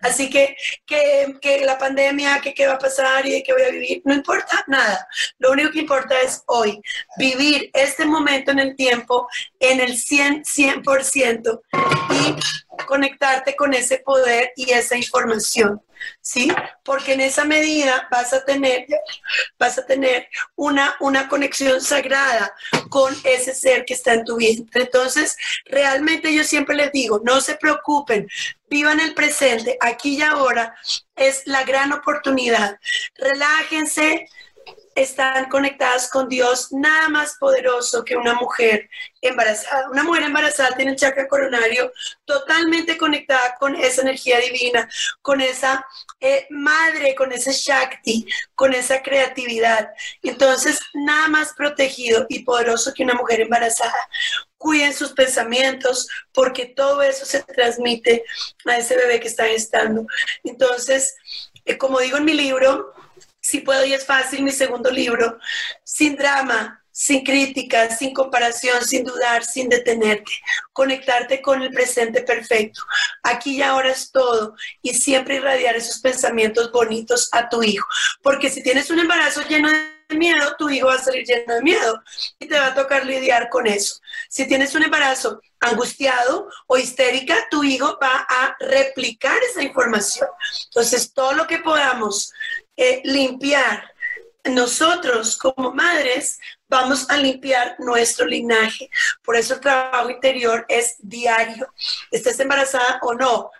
Así 0.00 0.30
que, 0.30 0.56
que, 0.86 1.60
la 1.64 1.78
pandemia, 1.78 2.40
que 2.40 2.54
qué 2.54 2.66
va 2.66 2.74
a 2.74 2.78
pasar 2.78 3.26
y 3.26 3.42
qué 3.42 3.52
voy 3.52 3.62
a 3.62 3.70
vivir, 3.70 4.02
no 4.04 4.14
importa 4.14 4.64
nada. 4.66 5.06
Lo 5.38 5.52
único 5.52 5.70
que 5.70 5.80
importa 5.80 6.20
es 6.20 6.42
hoy, 6.46 6.80
vivir 7.18 7.70
este 7.74 8.06
momento 8.06 8.50
en 8.50 8.60
el 8.60 8.76
tiempo 8.76 9.28
en 9.60 9.80
el 9.80 9.96
100, 9.96 10.44
100% 10.44 11.60
y 12.10 12.84
conectarte 12.86 13.54
con 13.56 13.74
ese 13.74 13.98
poder 13.98 14.52
y 14.56 14.70
esa 14.70 14.96
información. 14.96 15.82
¿sí? 16.20 16.52
Porque 16.84 17.14
en 17.14 17.20
esa 17.20 17.44
medida 17.44 18.08
vas 18.10 18.32
a 18.32 18.44
tener, 18.44 18.86
vas 19.58 19.78
a 19.78 19.86
tener 19.86 20.28
una, 20.54 20.96
una 21.00 21.28
conexión 21.28 21.80
sagrada 21.80 22.52
con 22.88 23.14
ese 23.24 23.54
ser 23.54 23.84
que 23.84 23.94
está 23.94 24.14
en 24.14 24.24
tu 24.24 24.36
vientre. 24.36 24.82
Entonces, 24.82 25.36
realmente 25.64 26.34
yo 26.34 26.44
siempre 26.44 26.76
les 26.76 26.92
digo, 26.92 27.20
no 27.24 27.40
se 27.40 27.56
preocupen, 27.56 28.28
vivan 28.68 29.00
el 29.00 29.14
presente, 29.14 29.76
aquí 29.80 30.16
y 30.16 30.22
ahora 30.22 30.74
es 31.14 31.42
la 31.46 31.64
gran 31.64 31.92
oportunidad. 31.92 32.78
Relájense, 33.16 34.28
están 34.96 35.50
conectadas 35.50 36.10
con 36.10 36.26
Dios, 36.26 36.72
nada 36.72 37.10
más 37.10 37.36
poderoso 37.38 38.02
que 38.02 38.16
una 38.16 38.32
mujer 38.32 38.88
embarazada. 39.20 39.90
Una 39.90 40.02
mujer 40.02 40.22
embarazada 40.22 40.74
tiene 40.74 40.92
el 40.92 40.96
chakra 40.96 41.28
coronario 41.28 41.92
totalmente 42.24 42.96
conectada 42.96 43.56
con 43.60 43.76
esa 43.76 44.00
energía 44.00 44.40
divina, 44.40 44.88
con 45.20 45.42
esa 45.42 45.86
eh, 46.18 46.46
madre, 46.48 47.14
con 47.14 47.30
ese 47.30 47.52
Shakti, 47.52 48.26
con 48.54 48.72
esa 48.72 49.02
creatividad. 49.02 49.90
Entonces, 50.22 50.80
nada 50.94 51.28
más 51.28 51.52
protegido 51.52 52.24
y 52.30 52.42
poderoso 52.42 52.94
que 52.94 53.04
una 53.04 53.14
mujer 53.14 53.42
embarazada. 53.42 54.08
Cuiden 54.56 54.94
sus 54.94 55.12
pensamientos 55.12 56.08
porque 56.32 56.64
todo 56.64 57.02
eso 57.02 57.26
se 57.26 57.42
transmite 57.42 58.24
a 58.64 58.78
ese 58.78 58.96
bebé 58.96 59.20
que 59.20 59.28
está 59.28 59.46
estando. 59.46 60.06
Entonces, 60.42 61.14
eh, 61.66 61.76
como 61.76 62.00
digo 62.00 62.16
en 62.16 62.24
mi 62.24 62.32
libro, 62.32 62.95
si 63.46 63.60
puedo 63.60 63.84
y 63.84 63.94
es 63.94 64.04
fácil, 64.04 64.42
mi 64.42 64.50
segundo 64.50 64.90
libro, 64.90 65.38
sin 65.84 66.16
drama, 66.16 66.82
sin 66.90 67.22
crítica, 67.22 67.94
sin 67.94 68.12
comparación, 68.12 68.84
sin 68.84 69.04
dudar, 69.04 69.44
sin 69.44 69.68
detenerte, 69.68 70.32
conectarte 70.72 71.40
con 71.40 71.62
el 71.62 71.70
presente 71.70 72.22
perfecto. 72.22 72.82
Aquí 73.22 73.58
y 73.58 73.62
ahora 73.62 73.92
es 73.92 74.10
todo 74.10 74.56
y 74.82 74.94
siempre 74.94 75.36
irradiar 75.36 75.76
esos 75.76 76.00
pensamientos 76.00 76.72
bonitos 76.72 77.28
a 77.30 77.48
tu 77.48 77.62
hijo, 77.62 77.86
porque 78.20 78.50
si 78.50 78.64
tienes 78.64 78.90
un 78.90 78.98
embarazo 78.98 79.42
lleno 79.42 79.68
de 79.68 80.16
miedo, 80.16 80.56
tu 80.58 80.68
hijo 80.68 80.88
va 80.88 80.94
a 80.94 80.98
salir 80.98 81.24
lleno 81.24 81.54
de 81.54 81.62
miedo 81.62 82.02
y 82.40 82.48
te 82.48 82.58
va 82.58 82.68
a 82.68 82.74
tocar 82.74 83.06
lidiar 83.06 83.48
con 83.48 83.68
eso. 83.68 84.00
Si 84.28 84.48
tienes 84.48 84.74
un 84.74 84.82
embarazo 84.82 85.40
angustiado 85.60 86.48
o 86.66 86.78
histérica, 86.78 87.46
tu 87.48 87.62
hijo 87.62 87.96
va 88.02 88.26
a 88.28 88.56
replicar 88.58 89.38
esa 89.50 89.62
información. 89.62 90.28
Entonces, 90.64 91.12
todo 91.12 91.32
lo 91.34 91.46
que 91.46 91.58
podamos 91.58 92.32
limpiar 93.04 93.94
nosotros 94.50 95.36
como 95.36 95.72
madres 95.72 96.38
vamos 96.68 97.08
a 97.10 97.16
limpiar 97.16 97.76
nuestro 97.78 98.26
linaje. 98.26 98.90
Por 99.24 99.36
eso 99.36 99.54
el 99.54 99.60
trabajo 99.60 100.10
interior 100.10 100.64
es 100.68 100.96
diario, 100.98 101.68
estés 102.10 102.38
embarazada 102.40 102.98
o 103.02 103.14
no, 103.14 103.50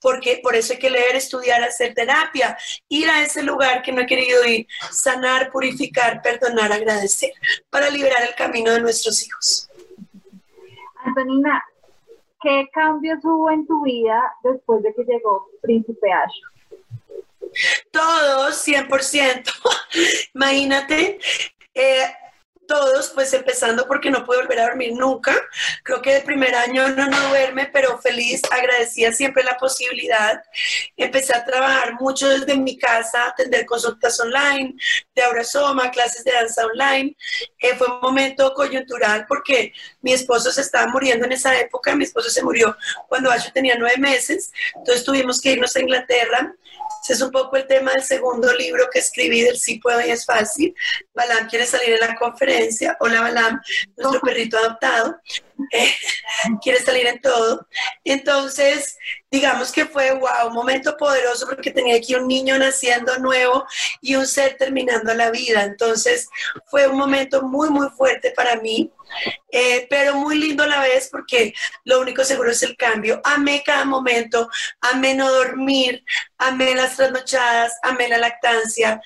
porque 0.00 0.40
por 0.42 0.54
eso 0.54 0.72
hay 0.72 0.78
que 0.78 0.90
leer, 0.90 1.16
estudiar, 1.16 1.62
hacer 1.62 1.94
terapia, 1.94 2.56
ir 2.88 3.08
a 3.08 3.22
ese 3.22 3.42
lugar 3.42 3.82
que 3.82 3.92
no 3.92 4.02
he 4.02 4.06
querido 4.06 4.44
ir, 4.44 4.66
sanar, 4.90 5.50
purificar, 5.50 6.20
perdonar, 6.22 6.72
agradecer, 6.72 7.32
para 7.70 7.90
liberar 7.90 8.22
el 8.22 8.34
camino 8.34 8.72
de 8.72 8.80
nuestros 8.80 9.26
hijos. 9.26 9.68
Antonina, 11.02 11.64
¿qué 12.42 12.68
cambios 12.72 13.24
hubo 13.24 13.50
en 13.50 13.66
tu 13.66 13.82
vida 13.82 14.34
después 14.42 14.82
de 14.82 14.94
que 14.94 15.04
llegó 15.04 15.48
Príncipe 15.62 16.12
Asho? 16.12 16.49
Todos, 17.90 18.56
100%. 18.64 19.52
Imagínate, 20.34 21.18
eh, 21.74 22.14
todos, 22.70 23.10
pues 23.10 23.34
empezando 23.34 23.84
porque 23.88 24.10
no 24.10 24.24
pude 24.24 24.38
volver 24.38 24.60
a 24.60 24.68
dormir 24.68 24.92
nunca. 24.94 25.34
Creo 25.82 26.00
que 26.00 26.18
el 26.18 26.22
primer 26.22 26.54
año 26.54 26.88
no, 26.90 27.08
no 27.08 27.28
duerme, 27.28 27.68
pero 27.72 27.98
feliz, 27.98 28.40
agradecía 28.48 29.12
siempre 29.12 29.42
la 29.42 29.56
posibilidad. 29.56 30.40
Empecé 30.96 31.36
a 31.36 31.44
trabajar 31.44 31.94
mucho 32.00 32.28
desde 32.28 32.56
mi 32.56 32.78
casa, 32.78 33.26
atender 33.26 33.66
consultas 33.66 34.20
online, 34.20 34.76
de 35.16 35.22
Aurasoma, 35.22 35.90
clases 35.90 36.22
de 36.22 36.30
danza 36.30 36.64
online. 36.64 37.16
Eh, 37.58 37.74
fue 37.76 37.88
un 37.88 38.00
momento 38.00 38.54
coyuntural 38.54 39.26
porque 39.26 39.72
mi 40.00 40.12
esposo 40.12 40.52
se 40.52 40.60
estaba 40.60 40.86
muriendo 40.86 41.26
en 41.26 41.32
esa 41.32 41.58
época. 41.58 41.96
Mi 41.96 42.04
esposo 42.04 42.30
se 42.30 42.44
murió 42.44 42.76
cuando 43.08 43.34
yo 43.36 43.52
tenía 43.52 43.74
nueve 43.76 43.96
meses, 43.98 44.52
entonces 44.76 45.04
tuvimos 45.04 45.40
que 45.40 45.52
irnos 45.52 45.74
a 45.74 45.80
Inglaterra 45.80 46.54
ese 47.02 47.14
es 47.14 47.22
un 47.22 47.30
poco 47.30 47.56
el 47.56 47.66
tema 47.66 47.92
del 47.92 48.02
segundo 48.02 48.52
libro 48.52 48.88
que 48.92 48.98
escribí 48.98 49.40
del 49.40 49.56
Sí 49.56 49.78
puedo 49.78 50.00
y 50.06 50.10
es 50.10 50.26
fácil. 50.26 50.74
Balam 51.14 51.48
quiere 51.48 51.64
salir 51.64 51.94
en 51.94 52.00
la 52.00 52.14
conferencia. 52.14 52.59
Hola 53.00 53.22
Balam, 53.22 53.60
nuestro 53.96 54.20
perrito 54.20 54.58
adoptado. 54.58 55.18
Eh, 55.72 55.94
quiere 56.62 56.80
salir 56.80 57.06
en 57.06 57.20
todo. 57.20 57.66
Entonces, 58.04 58.98
digamos 59.30 59.72
que 59.72 59.86
fue, 59.86 60.12
wow, 60.12 60.48
un 60.48 60.54
momento 60.54 60.96
poderoso 60.96 61.46
porque 61.46 61.70
tenía 61.70 61.96
aquí 61.96 62.14
un 62.14 62.28
niño 62.28 62.58
naciendo 62.58 63.18
nuevo 63.18 63.64
y 64.00 64.14
un 64.16 64.26
ser 64.26 64.56
terminando 64.56 65.14
la 65.14 65.30
vida. 65.30 65.62
Entonces, 65.64 66.28
fue 66.66 66.86
un 66.86 66.98
momento 66.98 67.42
muy, 67.42 67.70
muy 67.70 67.88
fuerte 67.90 68.32
para 68.32 68.56
mí, 68.56 68.90
eh, 69.50 69.86
pero 69.88 70.16
muy 70.16 70.38
lindo 70.38 70.64
a 70.64 70.68
la 70.68 70.80
vez 70.80 71.08
porque 71.10 71.54
lo 71.84 72.00
único 72.00 72.24
seguro 72.24 72.50
es 72.50 72.62
el 72.62 72.76
cambio. 72.76 73.20
Amé 73.24 73.62
cada 73.64 73.84
momento, 73.84 74.50
amé 74.80 75.14
no 75.14 75.30
dormir, 75.30 76.04
amé 76.38 76.74
las 76.74 76.96
trasnochadas, 76.96 77.72
amé 77.82 78.08
la 78.08 78.18
lactancia 78.18 79.00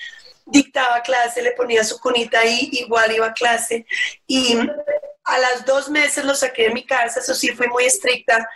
dictaba 0.47 1.03
clase, 1.03 1.43
le 1.43 1.53
ponía 1.53 1.85
su 1.85 1.99
cunita 1.99 2.41
ahí, 2.41 2.69
igual 2.73 3.13
iba 3.13 3.27
a 3.27 3.33
clase. 3.33 3.87
Y 4.27 4.59
a 5.25 5.39
las 5.39 5.65
dos 5.65 5.89
meses 5.89 6.25
lo 6.25 6.35
saqué 6.35 6.65
de 6.65 6.75
mi 6.75 6.85
casa, 6.85 7.21
eso 7.21 7.35
sí, 7.35 7.49
fui 7.53 7.67
muy 7.69 7.85
estricta. 7.85 8.49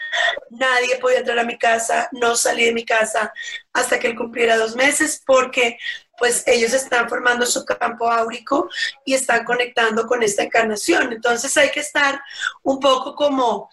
Nadie 0.51 0.99
podía 0.99 1.19
entrar 1.19 1.39
a 1.39 1.45
mi 1.45 1.59
casa, 1.59 2.09
no 2.13 2.37
salí 2.37 2.65
de 2.65 2.73
mi 2.73 2.85
casa 2.85 3.33
hasta 3.73 3.99
que 3.99 4.09
él 4.09 4.17
cumpliera 4.17 4.57
dos 4.57 4.77
meses 4.77 5.23
porque 5.27 5.79
pues 6.19 6.43
ellos 6.47 6.73
están 6.75 7.09
formando 7.09 7.47
su 7.47 7.65
campo 7.65 8.11
áurico 8.11 8.69
y 9.05 9.15
están 9.15 9.45
conectando 9.45 10.07
con 10.07 10.23
esta 10.23 10.43
encarnación. 10.43 11.13
Entonces 11.13 11.57
hay 11.57 11.71
que 11.71 11.81
estar 11.81 12.21
un 12.65 12.81
poco 12.81 13.15
como 13.15 13.71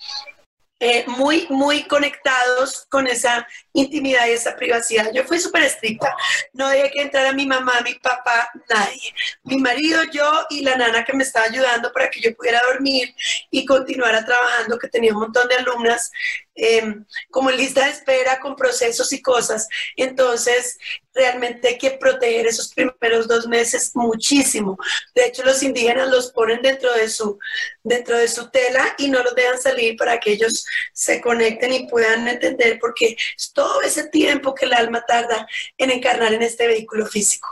eh, 0.79 1.05
muy, 1.07 1.47
muy 1.49 1.83
conectados 1.83 2.85
con 2.89 3.07
esa 3.07 3.47
intimidad 3.73 4.27
y 4.27 4.31
esa 4.31 4.55
privacidad. 4.55 5.11
Yo 5.13 5.23
fui 5.23 5.39
súper 5.39 5.63
estricta. 5.63 6.13
No 6.53 6.67
dejé 6.69 6.91
que 6.91 7.01
entrara 7.01 7.31
mi 7.31 7.45
mamá, 7.45 7.81
mi 7.81 7.95
papá, 7.95 8.49
nadie. 8.69 9.13
Mi 9.43 9.57
marido, 9.57 10.03
yo 10.11 10.45
y 10.49 10.61
la 10.61 10.75
nana 10.75 11.05
que 11.05 11.13
me 11.13 11.23
estaba 11.23 11.45
ayudando 11.45 11.91
para 11.93 12.09
que 12.09 12.19
yo 12.19 12.35
pudiera 12.35 12.61
dormir 12.71 13.15
y 13.51 13.65
continuara 13.65 14.25
trabajando, 14.25 14.77
que 14.77 14.89
tenía 14.89 15.13
un 15.13 15.19
montón 15.19 15.47
de 15.47 15.55
alumnas 15.55 16.11
Em, 16.57 17.05
como 17.31 17.49
en 17.49 17.57
lista 17.57 17.83
de 17.83 17.91
espera 17.91 18.39
con 18.39 18.55
procesos 18.55 19.11
y 19.11 19.21
cosas. 19.21 19.67
Entonces, 19.97 20.77
realmente 21.15 21.69
hay 21.69 21.77
que 21.77 21.91
proteger 21.91 22.45
esos 22.45 22.73
primeros 22.73 23.27
dos 23.27 23.47
meses 23.47 23.95
muchísimo. 23.95 24.77
De 25.15 25.25
hecho, 25.25 25.43
los 25.43 25.63
indígenas 25.63 26.09
los 26.09 26.31
ponen 26.31 26.61
dentro 26.61 26.93
de 26.93 27.07
su, 27.07 27.39
dentro 27.83 28.17
de 28.17 28.27
su 28.27 28.49
tela 28.49 28.83
y 28.97 29.09
no 29.09 29.23
los 29.23 29.33
dejan 29.33 29.57
salir 29.57 29.95
para 29.97 30.19
que 30.19 30.33
ellos 30.33 30.65
se 30.91 31.21
conecten 31.21 31.73
y 31.73 31.87
puedan 31.87 32.27
entender, 32.27 32.77
porque 32.79 33.15
es 33.35 33.53
todo 33.53 33.81
ese 33.81 34.09
tiempo 34.09 34.53
que 34.53 34.65
el 34.65 34.73
alma 34.73 35.01
tarda 35.05 35.47
en 35.77 35.89
encarnar 35.89 36.33
en 36.33 36.43
este 36.43 36.67
vehículo 36.67 37.05
físico. 37.05 37.47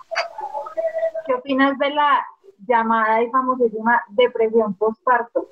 ¿Qué 1.25 1.33
opinas 1.33 1.79
de 1.79 1.89
la 1.89 2.25
llamada 2.67 3.23
y 3.23 3.29
famosísima 3.29 4.03
depresión 4.09 4.75
postparto? 4.75 5.49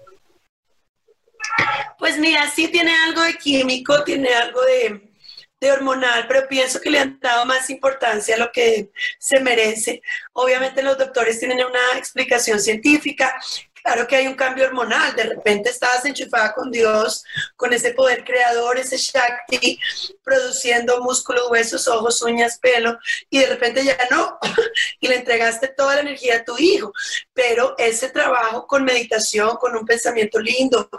Pues 1.97 2.17
mira, 2.19 2.49
sí 2.49 2.67
tiene 2.67 2.93
algo 3.07 3.21
de 3.21 3.37
químico, 3.37 4.03
tiene 4.03 4.33
algo 4.33 4.61
de, 4.61 5.10
hormonal, 5.69 6.25
pero 6.27 6.47
pienso 6.47 6.81
que 6.81 6.89
le 6.89 6.99
han 6.99 7.19
dado 7.19 7.45
más 7.45 7.69
importancia 7.69 8.35
a 8.35 8.39
lo 8.39 8.51
que 8.51 8.89
se 9.19 9.39
merece. 9.39 10.01
Obviamente 10.33 10.81
los 10.81 10.97
doctores 10.97 11.39
tienen 11.39 11.63
una 11.63 11.97
explicación 11.97 12.59
científica, 12.59 13.35
Claro 13.83 14.07
que 14.07 14.15
hay 14.15 14.27
un 14.27 14.35
cambio 14.35 14.65
hormonal, 14.65 15.15
de 15.15 15.23
repente 15.23 15.69
estabas 15.69 16.05
enchufada 16.05 16.53
con 16.53 16.69
Dios, 16.71 17.23
con 17.55 17.73
ese 17.73 17.93
poder 17.93 18.23
creador, 18.23 18.77
ese 18.77 18.97
Shakti, 18.97 19.79
produciendo 20.23 21.01
músculos, 21.01 21.49
huesos, 21.49 21.87
ojos, 21.87 22.21
uñas, 22.21 22.59
pelo, 22.59 22.97
y 23.29 23.39
de 23.39 23.47
repente 23.47 23.83
ya 23.83 23.97
no, 24.11 24.37
y 24.99 25.07
le 25.07 25.15
entregaste 25.15 25.69
toda 25.69 25.95
la 25.95 26.01
energía 26.01 26.37
a 26.37 26.43
tu 26.43 26.57
hijo. 26.57 26.93
Pero 27.33 27.75
ese 27.77 28.09
trabajo 28.09 28.67
con 28.67 28.83
meditación, 28.83 29.57
con 29.57 29.75
un 29.75 29.85
pensamiento 29.85 30.39
lindo, 30.39 30.89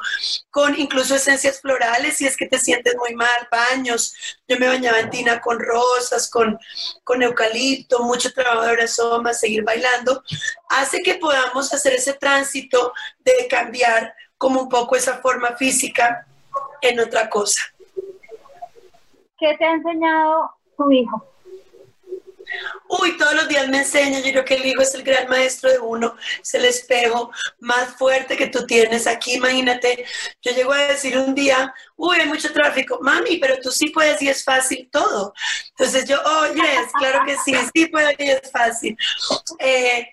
con 0.50 0.78
incluso 0.78 1.14
esencias 1.14 1.60
florales, 1.60 2.16
si 2.16 2.26
es 2.26 2.36
que 2.36 2.46
te 2.46 2.58
sientes 2.58 2.96
muy 2.96 3.14
mal, 3.14 3.48
baños, 3.50 4.14
yo 4.48 4.58
me 4.58 4.66
bañaba 4.66 5.00
en 5.00 5.10
tina 5.10 5.40
con 5.40 5.60
rosas, 5.60 6.28
con, 6.28 6.58
con 7.04 7.22
eucalipto, 7.22 8.00
mucho 8.00 8.32
trabajo 8.32 8.62
de 8.62 8.72
brasoma, 8.72 9.32
seguir 9.34 9.62
bailando, 9.62 10.22
hace 10.73 11.02
que 11.02 11.14
podamos 11.17 11.73
hacer 11.73 11.95
ese 11.95 12.14
tránsito 12.14 12.93
de 13.21 13.47
cambiar 13.49 14.14
como 14.38 14.62
un 14.62 14.69
poco 14.69 14.97
esa 14.97 15.19
forma 15.19 15.57
física 15.57 16.26
en 16.81 16.99
otra 17.00 17.29
cosa. 17.29 17.61
¿Qué 19.38 19.57
te 19.59 19.64
ha 19.64 19.73
enseñado 19.73 20.50
tu 20.76 20.91
hijo? 20.91 21.29
Uy, 22.88 23.17
todos 23.17 23.35
los 23.35 23.49
días 23.49 23.69
me 23.69 23.79
enseña, 23.79 24.19
yo 24.21 24.31
creo 24.33 24.45
que 24.45 24.55
el 24.57 24.67
hijo 24.67 24.83
es 24.83 24.95
el 24.95 25.02
gran 25.02 25.29
maestro 25.29 25.71
de 25.71 25.79
uno, 25.79 26.17
es 26.43 26.55
el 26.55 26.64
espejo 26.64 27.31
más 27.61 27.97
fuerte 27.97 28.37
que 28.37 28.49
tú 28.49 28.67
tienes 28.67 29.07
aquí, 29.07 29.35
imagínate, 29.35 30.05
yo 30.43 30.52
llego 30.52 30.73
a 30.73 30.79
decir 30.79 31.17
un 31.17 31.35
día, 31.35 31.73
uy, 32.02 32.18
hay 32.18 32.26
mucho 32.26 32.52
tráfico, 32.52 32.99
mami, 33.00 33.37
pero 33.37 33.61
tú 33.61 33.71
sí 33.71 33.90
puedes 33.90 34.21
y 34.23 34.28
es 34.28 34.42
fácil 34.42 34.88
todo. 34.90 35.32
Entonces 35.68 36.04
yo, 36.09 36.21
oh, 36.25 36.47
yes, 36.52 36.92
claro 36.99 37.25
que 37.25 37.37
sí, 37.44 37.54
sí 37.73 37.87
puedo 37.87 38.11
y 38.18 38.25
es 38.28 38.50
fácil. 38.50 38.97
Eh, 39.61 40.09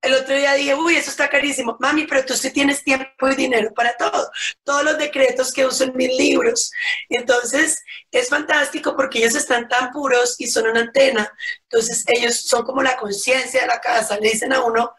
el 0.00 0.14
otro 0.14 0.34
día 0.34 0.54
dije, 0.54 0.74
uy, 0.74 0.96
eso 0.96 1.10
está 1.10 1.28
carísimo, 1.28 1.76
mami, 1.78 2.06
pero 2.06 2.24
tú 2.24 2.34
sí 2.34 2.50
tienes 2.50 2.82
tiempo 2.82 3.28
y 3.28 3.34
dinero 3.34 3.72
para 3.74 3.94
todo, 3.98 4.30
todos 4.64 4.82
los 4.82 4.96
decretos 4.96 5.52
que 5.52 5.66
uso 5.66 5.84
en 5.84 5.94
mis 5.94 6.16
libros. 6.16 6.72
Entonces, 7.10 7.84
es 8.10 8.30
fantástico 8.30 8.96
porque 8.96 9.18
ellos 9.18 9.34
están 9.34 9.68
tan 9.68 9.92
puros 9.92 10.36
y 10.38 10.46
son 10.46 10.68
una 10.68 10.80
antena. 10.80 11.30
Entonces, 11.64 12.02
ellos 12.06 12.40
son 12.40 12.64
como 12.64 12.82
la 12.82 12.96
conciencia 12.96 13.60
de 13.60 13.66
la 13.66 13.80
casa, 13.80 14.18
le 14.18 14.30
dicen 14.30 14.54
a 14.54 14.64
uno, 14.64 14.94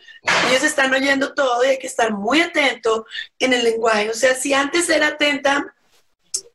ellos 0.50 0.64
están 0.64 0.94
oyendo 0.94 1.34
todo 1.34 1.66
y 1.66 1.70
hay 1.70 1.80
que 1.80 1.88
estar 1.88 2.12
muy 2.12 2.42
atento 2.42 3.08
en 3.40 3.54
el 3.54 3.64
lenguaje. 3.64 4.12
O 4.12 4.14
sea, 4.14 4.36
si 4.36 4.54
antes 4.54 4.88
era 4.90 5.08
atenta 5.08 5.74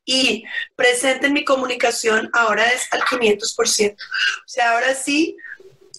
y 0.05 0.45
presente 0.77 1.27
en 1.27 1.33
mi 1.33 1.45
comunicación, 1.45 2.31
ahora 2.33 2.69
es 2.71 2.89
al 2.93 3.01
500%. 3.03 3.95
O 3.95 3.97
sea, 4.47 4.73
ahora 4.73 4.95
sí 4.95 5.37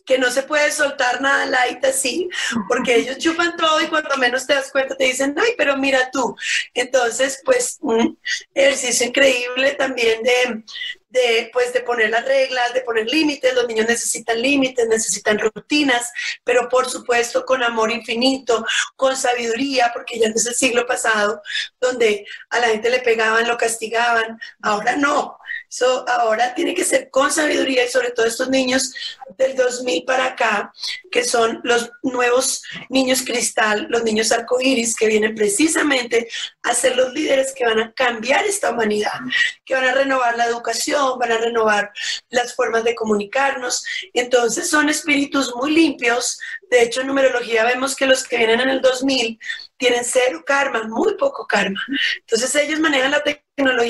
que 0.06 0.18
no 0.18 0.30
se 0.32 0.44
puede 0.44 0.72
soltar 0.72 1.22
nada 1.22 1.46
light 1.46 1.84
así, 1.86 2.30
porque 2.68 2.96
ellos 2.96 3.18
chupan 3.18 3.56
todo 3.56 3.82
y 3.82 3.88
cuando 3.88 4.18
menos 4.18 4.46
te 4.46 4.54
das 4.54 4.72
cuenta 4.72 4.96
te 4.96 5.06
dicen, 5.06 5.36
ay, 5.38 5.52
pero 5.58 5.78
mira 5.78 6.10
tú. 6.12 6.36
Entonces, 6.74 7.42
pues, 7.46 7.78
un 7.82 8.20
ejercicio 8.54 9.08
increíble 9.08 9.74
también 9.74 10.22
de, 10.24 10.64
de, 11.10 11.50
pues, 11.54 11.72
de 11.74 11.82
poner 11.82 12.10
las 12.10 12.26
reglas, 12.26 12.74
de 12.74 12.82
poner 12.82 13.08
límites. 13.08 13.54
Los 13.54 13.68
niños 13.68 13.88
necesitan 13.88 14.42
límites, 14.42 14.88
necesitan 14.88 15.40
rutinas, 15.40 16.12
pero 16.44 16.68
por 16.68 16.90
supuesto 16.90 17.46
con 17.46 17.64
amor 17.64 17.92
infinito, 17.92 18.66
con 18.96 19.16
sabiduría, 19.16 19.92
porque 19.94 20.20
ya 20.20 20.28
no 20.28 20.36
es 20.36 20.46
el 20.48 20.56
siglo 20.56 20.86
pasado 20.86 21.42
donde 21.80 22.26
a 22.50 22.60
la 22.60 22.68
gente 22.68 22.90
le 22.90 23.00
pegaban, 23.00 23.48
lo 23.48 23.58
castigaban. 23.58 24.40
Ahora 24.62 24.96
no. 24.96 25.38
So, 25.76 26.08
ahora 26.08 26.54
tiene 26.54 26.76
que 26.76 26.84
ser 26.84 27.10
con 27.10 27.32
sabiduría 27.32 27.84
y 27.84 27.90
sobre 27.90 28.12
todo 28.12 28.28
estos 28.28 28.48
niños 28.48 28.94
del 29.40 29.56
2000 29.56 30.06
para 30.06 30.26
acá, 30.26 30.72
que 31.10 31.24
son 31.24 31.62
los 31.64 31.90
nuevos 32.04 32.62
niños 32.90 33.24
cristal, 33.24 33.88
los 33.90 34.04
niños 34.04 34.32
arcoíris, 34.32 34.96
que 34.96 35.08
vienen 35.08 35.34
precisamente 35.34 36.28
a 36.62 36.76
ser 36.76 36.96
los 36.96 37.12
líderes 37.14 37.56
que 37.56 37.66
van 37.66 37.80
a 37.80 37.92
cambiar 37.92 38.46
esta 38.46 38.70
humanidad, 38.70 39.20
que 39.66 39.74
van 39.74 39.86
a 39.86 39.96
renovar 39.96 40.38
la 40.38 40.46
educación, 40.46 41.18
van 41.18 41.32
a 41.32 41.38
renovar 41.40 41.92
las 42.30 42.54
formas 42.54 42.84
de 42.84 42.94
comunicarnos. 42.94 43.84
Entonces 44.14 44.70
son 44.70 44.90
espíritus 44.90 45.56
muy 45.56 45.72
limpios. 45.72 46.38
De 46.70 46.84
hecho, 46.84 47.02
en 47.02 47.08
numerología 47.08 47.64
vemos 47.64 47.96
que 47.96 48.06
los 48.06 48.24
que 48.24 48.38
vienen 48.38 48.60
en 48.60 48.70
el 48.70 48.80
2000 48.80 49.40
tienen 49.78 50.06
cero 50.06 50.44
karma, 50.46 50.84
muy 50.84 51.16
poco 51.18 51.48
karma. 51.48 51.82
Entonces 52.20 52.54
ellos 52.54 52.80
manejan 52.80 53.10
la 53.10 53.24
tecnología 53.24 53.43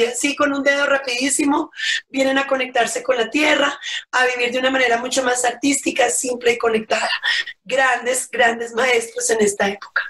así 0.07 0.35
con 0.35 0.53
un 0.53 0.63
dedo 0.63 0.85
rapidísimo, 0.85 1.71
vienen 2.09 2.37
a 2.37 2.47
conectarse 2.47 3.03
con 3.03 3.17
la 3.17 3.29
tierra, 3.29 3.73
a 4.11 4.25
vivir 4.25 4.51
de 4.51 4.59
una 4.59 4.69
manera 4.69 4.97
mucho 4.97 5.23
más 5.23 5.45
artística, 5.45 6.09
simple 6.09 6.53
y 6.53 6.57
conectada. 6.57 7.09
Grandes, 7.63 8.29
grandes 8.29 8.73
maestros 8.73 9.29
en 9.29 9.41
esta 9.41 9.67
época. 9.67 10.01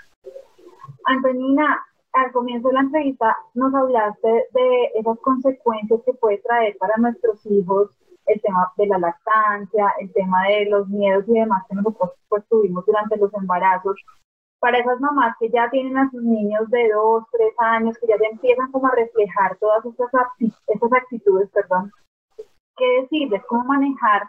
Antonina, 1.06 1.86
al 2.14 2.32
comienzo 2.32 2.70
de 2.70 2.74
la 2.76 2.82
entrevista 2.82 3.36
nos 3.54 3.74
hablaste 3.74 4.28
de 4.28 4.86
esas 4.96 5.18
consecuencias 5.20 6.00
que 6.06 6.14
puede 6.14 6.38
traer 6.40 6.78
para 6.78 6.96
nuestros 6.98 7.46
hijos 7.46 7.90
el 8.26 8.42
tema 8.42 8.72
de 8.78 8.88
la 8.88 9.00
lactancia, 9.00 9.94
el 10.00 10.14
tema 10.14 10.48
de 10.48 10.66
los 10.66 10.88
miedos 10.88 11.26
y 11.28 11.34
demás 11.34 11.64
que 11.68 11.76
nosotros 11.76 12.12
pues, 12.30 12.44
tuvimos 12.50 12.86
durante 12.86 13.18
los 13.18 13.34
embarazos 13.34 13.96
para 14.64 14.78
esas 14.78 14.98
mamás 15.02 15.36
que 15.42 15.50
ya 15.50 15.70
tienen 15.70 15.98
a 15.98 16.10
sus 16.10 16.24
niños 16.24 16.70
de 16.70 16.90
dos, 16.94 17.26
tres 17.34 17.54
años, 17.58 17.98
que 18.00 18.08
ya 18.08 18.16
empiezan 18.32 18.72
como 18.72 18.88
a 18.88 18.96
reflejar 18.96 19.58
todas 19.58 19.84
estas, 19.86 20.10
actitudes, 20.94 21.50
perdón, 21.50 21.92
¿qué 22.78 23.02
decirles? 23.02 23.42
¿Cómo 23.50 23.66
manejar 23.66 24.24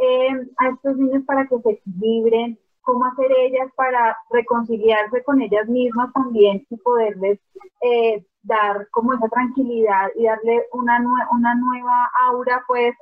eh, 0.00 0.30
a 0.56 0.70
estos 0.70 0.96
niños 0.96 1.22
para 1.26 1.46
que 1.46 1.60
se 1.60 1.70
equilibren? 1.70 2.58
¿Cómo 2.80 3.04
hacer 3.04 3.30
ellas 3.38 3.70
para 3.76 4.16
reconciliarse 4.30 5.22
con 5.22 5.40
ellas 5.40 5.68
mismas 5.68 6.12
también 6.12 6.66
y 6.68 6.76
poderles 6.78 7.38
eh, 7.80 8.26
dar 8.42 8.88
como 8.90 9.14
esa 9.14 9.28
tranquilidad 9.28 10.08
y 10.16 10.24
darle 10.24 10.64
una 10.72 10.98
nueva 10.98 12.10
aura 12.26 12.64
pues 12.66 12.96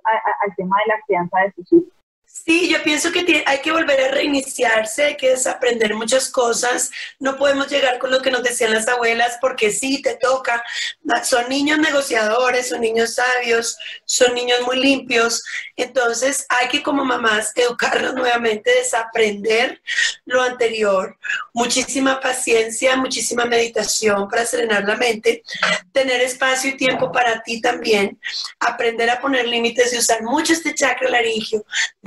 al 0.45 0.55
tema 0.57 0.77
de 0.85 0.93
la 0.93 1.01
crianza 1.07 1.41
de 1.41 1.53
sus 1.53 1.73
hijos? 1.73 2.06
Sí, 2.29 2.69
yo 2.69 2.81
pienso 2.85 3.11
que 3.11 3.43
hay 3.45 3.59
que 3.59 3.73
volver 3.73 4.01
a 4.01 4.11
reiniciarse, 4.13 5.05
hay 5.05 5.17
que 5.17 5.31
desaprender 5.31 5.95
muchas 5.95 6.31
cosas. 6.31 6.91
No 7.19 7.37
podemos 7.37 7.69
llegar 7.69 7.99
con 7.99 8.11
lo 8.11 8.23
que 8.23 8.31
nos 8.31 8.45
decían 8.45 8.73
las 8.73 8.87
abuelas, 8.87 9.39
porque 9.41 9.73
sí, 9.73 10.01
te 10.01 10.17
toca. 10.17 10.63
Son 11.25 11.49
niños 11.49 11.79
negociadores, 11.79 12.69
son 12.69 12.83
niños 12.83 13.15
sabios, 13.15 13.77
son 14.05 14.35
niños 14.35 14.61
muy 14.65 14.79
limpios. 14.79 15.43
Entonces 15.77 16.47
hay 16.49 16.69
que 16.69 16.85
como 16.85 17.05
mamás 17.05 17.51
educarlos 17.57 18.15
nuevamente, 18.15 18.71
desaprender 18.71 19.83
lo 20.25 20.41
anterior. 20.43 21.19
Muchísima 21.53 22.21
paciencia, 22.21 22.95
muchísima 22.97 23.45
meditación 23.45 24.29
para 24.29 24.47
serenar 24.47 24.85
la 24.85 24.97
mente, 24.97 25.43
tener 25.93 26.21
espacio 26.21 26.71
y 26.71 26.77
tiempo 26.77 27.11
para 27.11 27.43
ti 27.43 27.61
también, 27.61 28.21
aprender 28.61 29.11
a 29.11 29.21
poner 29.21 29.49
límites 29.49 29.93
y 29.93 29.99
usar 29.99 30.23
mucho 30.23 30.53
este 30.53 30.75
chakra 30.75 31.09
laringio 31.09 31.65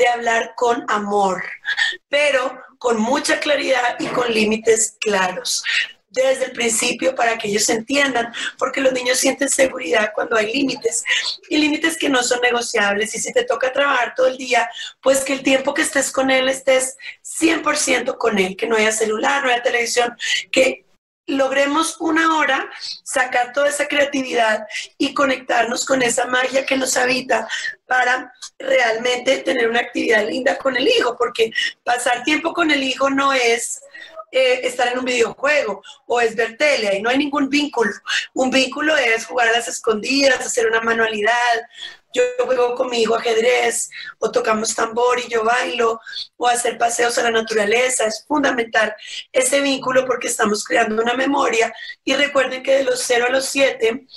hablar 0.09 0.53
con 0.55 0.85
amor, 0.89 1.43
pero 2.07 2.61
con 2.77 2.99
mucha 2.99 3.39
claridad 3.39 3.95
y 3.99 4.07
con 4.07 4.33
límites 4.33 4.97
claros 4.99 5.63
desde 6.09 6.45
el 6.45 6.51
principio 6.51 7.15
para 7.15 7.37
que 7.37 7.47
ellos 7.47 7.69
entiendan, 7.69 8.33
porque 8.57 8.81
los 8.81 8.93
niños 8.93 9.19
sienten 9.19 9.49
seguridad 9.49 10.11
cuando 10.13 10.35
hay 10.35 10.51
límites 10.51 11.03
y 11.49 11.57
límites 11.57 11.97
que 11.97 12.09
no 12.09 12.23
son 12.23 12.41
negociables. 12.41 13.13
Y 13.15 13.19
si 13.19 13.31
te 13.31 13.43
toca 13.43 13.71
trabajar 13.71 14.13
todo 14.15 14.27
el 14.27 14.37
día, 14.37 14.69
pues 15.01 15.23
que 15.23 15.33
el 15.33 15.43
tiempo 15.43 15.73
que 15.73 15.83
estés 15.83 16.11
con 16.11 16.31
él 16.31 16.49
estés 16.49 16.97
100% 17.23 18.17
con 18.17 18.39
él, 18.39 18.55
que 18.55 18.67
no 18.67 18.75
haya 18.75 18.91
celular, 18.91 19.43
no 19.43 19.49
haya 19.49 19.61
televisión, 19.61 20.15
que 20.51 20.85
logremos 21.29 21.97
una 21.99 22.37
hora 22.37 22.69
sacar 23.03 23.53
toda 23.53 23.69
esa 23.69 23.87
creatividad 23.87 24.67
y 24.97 25.13
conectarnos 25.13 25.85
con 25.85 26.01
esa 26.01 26.25
magia 26.25 26.65
que 26.65 26.77
nos 26.77 26.97
habita 26.97 27.47
para 27.87 28.33
realmente 28.57 29.39
tener 29.39 29.69
una 29.69 29.79
actividad 29.79 30.27
linda 30.27 30.57
con 30.57 30.75
el 30.75 30.87
hijo, 30.87 31.15
porque 31.17 31.51
pasar 31.83 32.23
tiempo 32.23 32.53
con 32.53 32.71
el 32.71 32.83
hijo 32.83 33.09
no 33.09 33.33
es 33.33 33.81
eh, 34.31 34.61
estar 34.63 34.87
en 34.89 34.99
un 34.99 35.05
videojuego 35.05 35.81
o 36.05 36.21
es 36.21 36.35
ver 36.35 36.55
tele, 36.55 36.97
y 36.97 37.01
no 37.01 37.09
hay 37.09 37.17
ningún 37.17 37.49
vínculo. 37.49 37.91
Un 38.33 38.51
vínculo 38.51 38.95
es 38.95 39.25
jugar 39.25 39.49
a 39.49 39.53
las 39.53 39.67
escondidas, 39.67 40.39
hacer 40.39 40.67
una 40.67 40.81
manualidad, 40.81 41.33
yo 42.13 42.23
juego 42.45 42.75
con 42.75 42.89
mi 42.89 43.01
hijo 43.01 43.15
ajedrez, 43.15 43.89
o 44.19 44.31
tocamos 44.31 44.75
tambor 44.75 45.19
y 45.19 45.29
yo 45.29 45.43
bailo, 45.43 45.99
o 46.37 46.47
hacer 46.47 46.77
paseos 46.77 47.17
a 47.17 47.23
la 47.23 47.31
naturaleza. 47.31 48.05
Es 48.05 48.25
fundamental 48.27 48.93
ese 49.31 49.61
vínculo 49.61 50.05
porque 50.05 50.27
estamos 50.27 50.63
creando 50.63 51.01
una 51.01 51.13
memoria. 51.13 51.73
Y 52.03 52.15
recuerden 52.15 52.63
que 52.63 52.77
de 52.77 52.83
los 52.83 53.01
0 53.01 53.25
a 53.27 53.31
los 53.31 53.45
7 53.45 54.07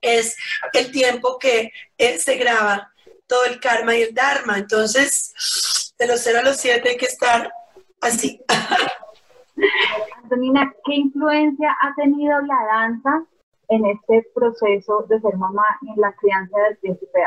es 0.00 0.36
el 0.72 0.90
tiempo 0.90 1.38
que 1.38 1.72
eh, 1.96 2.18
se 2.18 2.36
graba 2.36 2.92
todo 3.26 3.44
el 3.44 3.60
karma 3.60 3.94
y 3.94 4.02
el 4.02 4.14
dharma. 4.14 4.58
Entonces, 4.58 5.92
de 5.98 6.06
los 6.06 6.20
0 6.20 6.40
a 6.40 6.42
los 6.42 6.56
7 6.56 6.88
hay 6.88 6.96
que 6.96 7.06
estar 7.06 7.52
así. 8.00 8.40
Antonina, 10.22 10.72
¿qué 10.84 10.94
influencia 10.94 11.74
ha 11.82 11.94
tenido 11.94 12.40
la 12.42 12.56
danza 12.72 13.24
en 13.68 13.86
este 13.86 14.26
proceso 14.34 15.04
de 15.08 15.20
ser 15.20 15.36
mamá 15.36 15.64
en 15.82 16.00
la 16.00 16.12
crianza 16.14 16.58
del 16.60 16.78
príncipe 16.78 17.22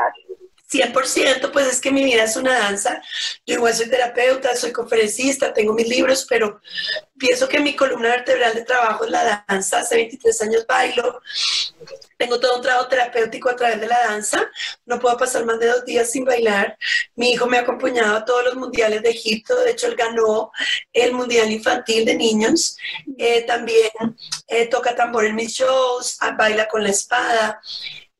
100%, 0.72 1.50
pues 1.52 1.66
es 1.66 1.80
que 1.80 1.90
mi 1.90 2.04
vida 2.04 2.24
es 2.24 2.36
una 2.36 2.58
danza. 2.58 3.02
Yo 3.46 3.56
igual 3.56 3.74
soy 3.74 3.90
terapeuta, 3.90 4.56
soy 4.56 4.72
conferencista, 4.72 5.52
tengo 5.52 5.74
mis 5.74 5.88
libros, 5.88 6.26
pero 6.28 6.60
pienso 7.18 7.48
que 7.48 7.60
mi 7.60 7.76
columna 7.76 8.08
vertebral 8.08 8.54
de 8.54 8.64
trabajo 8.64 9.04
es 9.04 9.10
la 9.10 9.44
danza. 9.46 9.80
Hace 9.80 9.96
23 9.96 10.42
años 10.42 10.66
bailo. 10.66 11.20
Tengo 12.16 12.40
todo 12.40 12.56
un 12.56 12.62
trabajo 12.62 12.88
terapéutico 12.88 13.50
a 13.50 13.56
través 13.56 13.80
de 13.80 13.86
la 13.86 13.98
danza. 14.06 14.50
No 14.86 14.98
puedo 14.98 15.16
pasar 15.16 15.44
más 15.44 15.58
de 15.58 15.66
dos 15.66 15.84
días 15.84 16.10
sin 16.10 16.24
bailar. 16.24 16.78
Mi 17.16 17.32
hijo 17.32 17.46
me 17.46 17.58
ha 17.58 17.60
acompañado 17.60 18.16
a 18.16 18.24
todos 18.24 18.44
los 18.44 18.54
mundiales 18.54 19.02
de 19.02 19.10
Egipto. 19.10 19.54
De 19.60 19.72
hecho, 19.72 19.88
él 19.88 19.96
ganó 19.96 20.52
el 20.92 21.12
mundial 21.12 21.50
infantil 21.50 22.04
de 22.04 22.14
niños. 22.14 22.76
Eh, 23.18 23.42
también 23.42 23.90
eh, 24.48 24.66
toca 24.66 24.94
tambor 24.94 25.26
en 25.26 25.34
mis 25.34 25.52
shows, 25.52 26.18
baila 26.38 26.66
con 26.68 26.82
la 26.82 26.90
espada 26.90 27.60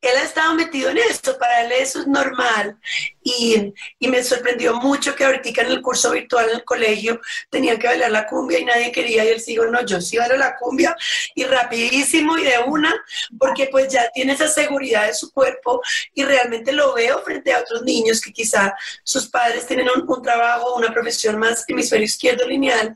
él 0.03 0.17
ha 0.19 0.23
estado 0.25 0.55
metido 0.55 0.91
en 0.91 0.99
esto, 0.99 1.39
para 1.39 1.65
él 1.65 1.73
eso 1.73 2.01
es 2.01 2.09
normal. 2.09 2.77
Y, 3.23 3.73
me 4.01 4.23
sorprendió 4.23 4.75
mucho 4.75 5.15
que 5.15 5.25
ahorita 5.25 5.63
en 5.63 5.69
el 5.69 5.81
curso 5.81 6.11
virtual 6.11 6.51
en 6.51 6.57
el 6.57 6.65
colegio 6.65 7.21
tenían 7.49 7.79
que 7.79 7.87
bailar 7.87 8.11
la 8.11 8.27
cumbia 8.27 8.59
y 8.59 8.65
nadie 8.65 8.93
quería 8.93 9.25
y 9.25 9.29
él 9.29 9.41
sigo, 9.41 9.65
no, 9.67 9.87
yo 9.87 10.01
sí 10.01 10.19
bailo 10.19 10.37
la 10.37 10.57
cumbia 10.57 10.95
y 11.35 11.45
rapidísimo 11.45 12.37
y 12.37 12.45
de 12.45 12.59
una, 12.67 12.93
porque 13.39 13.69
pues 13.71 13.91
ya 13.91 14.11
tiene 14.13 14.35
esa 14.35 14.49
seguridad 14.49 15.07
de 15.07 15.15
su 15.15 15.33
cuerpo 15.33 15.81
y 16.13 16.25
realmente 16.25 16.73
lo 16.73 16.93
veo 16.93 17.23
frente 17.23 17.55
a 17.55 17.61
otros 17.61 17.83
niños 17.83 18.21
que 18.21 18.33
quizá 18.33 18.75
sus 19.03 19.29
padres 19.29 19.67
tienen 19.67 19.89
un 19.89 20.23
trabajo, 20.23 20.75
una 20.75 20.93
profesión 20.93 21.39
más 21.39 21.65
hemisferio 21.69 22.05
izquierdo 22.05 22.47
lineal 22.47 22.95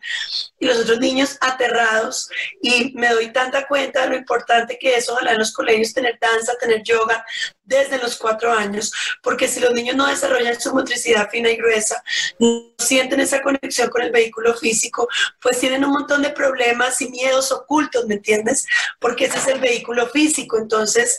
y 0.59 0.67
los 0.67 0.79
otros 0.79 0.99
niños 0.99 1.37
aterrados 1.41 2.29
y 2.63 2.93
me 2.95 3.09
doy 3.11 3.33
tanta 3.33 3.67
cuenta 3.67 4.03
de 4.03 4.09
lo 4.09 4.17
importante 4.17 4.79
que 4.79 4.97
es 4.97 5.09
ojalá 5.09 5.33
en 5.33 5.39
los 5.39 5.53
colegios 5.53 5.93
tener 5.93 6.19
danza, 6.21 6.57
tener 6.59 6.83
yoga, 6.83 7.25
desde 7.67 7.99
los 7.99 8.17
cuatro 8.17 8.53
años, 8.53 8.93
porque 9.23 9.49
si 9.49 9.61
los 9.61 9.73
niños 9.73 9.97
no 9.97 10.07
desarrollan 10.07 10.59
su 10.59 10.73
motricidad 10.73 11.29
fina 11.29 11.51
y 11.51 11.57
gruesa, 11.57 12.03
no 12.39 12.73
sienten 12.79 13.21
esa 13.21 13.43
conexión 13.43 13.91
con 13.91 14.03
el 14.03 14.13
vehículo 14.13 14.55
físico, 14.55 15.09
pues 15.43 15.59
tienen 15.59 15.85
un 15.85 15.91
montón 15.91 16.23
de 16.23 16.31
problemas 16.31 17.01
y 17.01 17.09
miedos 17.09 17.51
ocultos, 17.51 18.07
¿me 18.07 18.15
entiendes? 18.15 18.67
Porque 19.01 19.25
ese 19.25 19.39
es 19.39 19.49
el 19.49 19.59
vehículo 19.59 20.07
físico. 20.07 20.59
Entonces, 20.59 21.19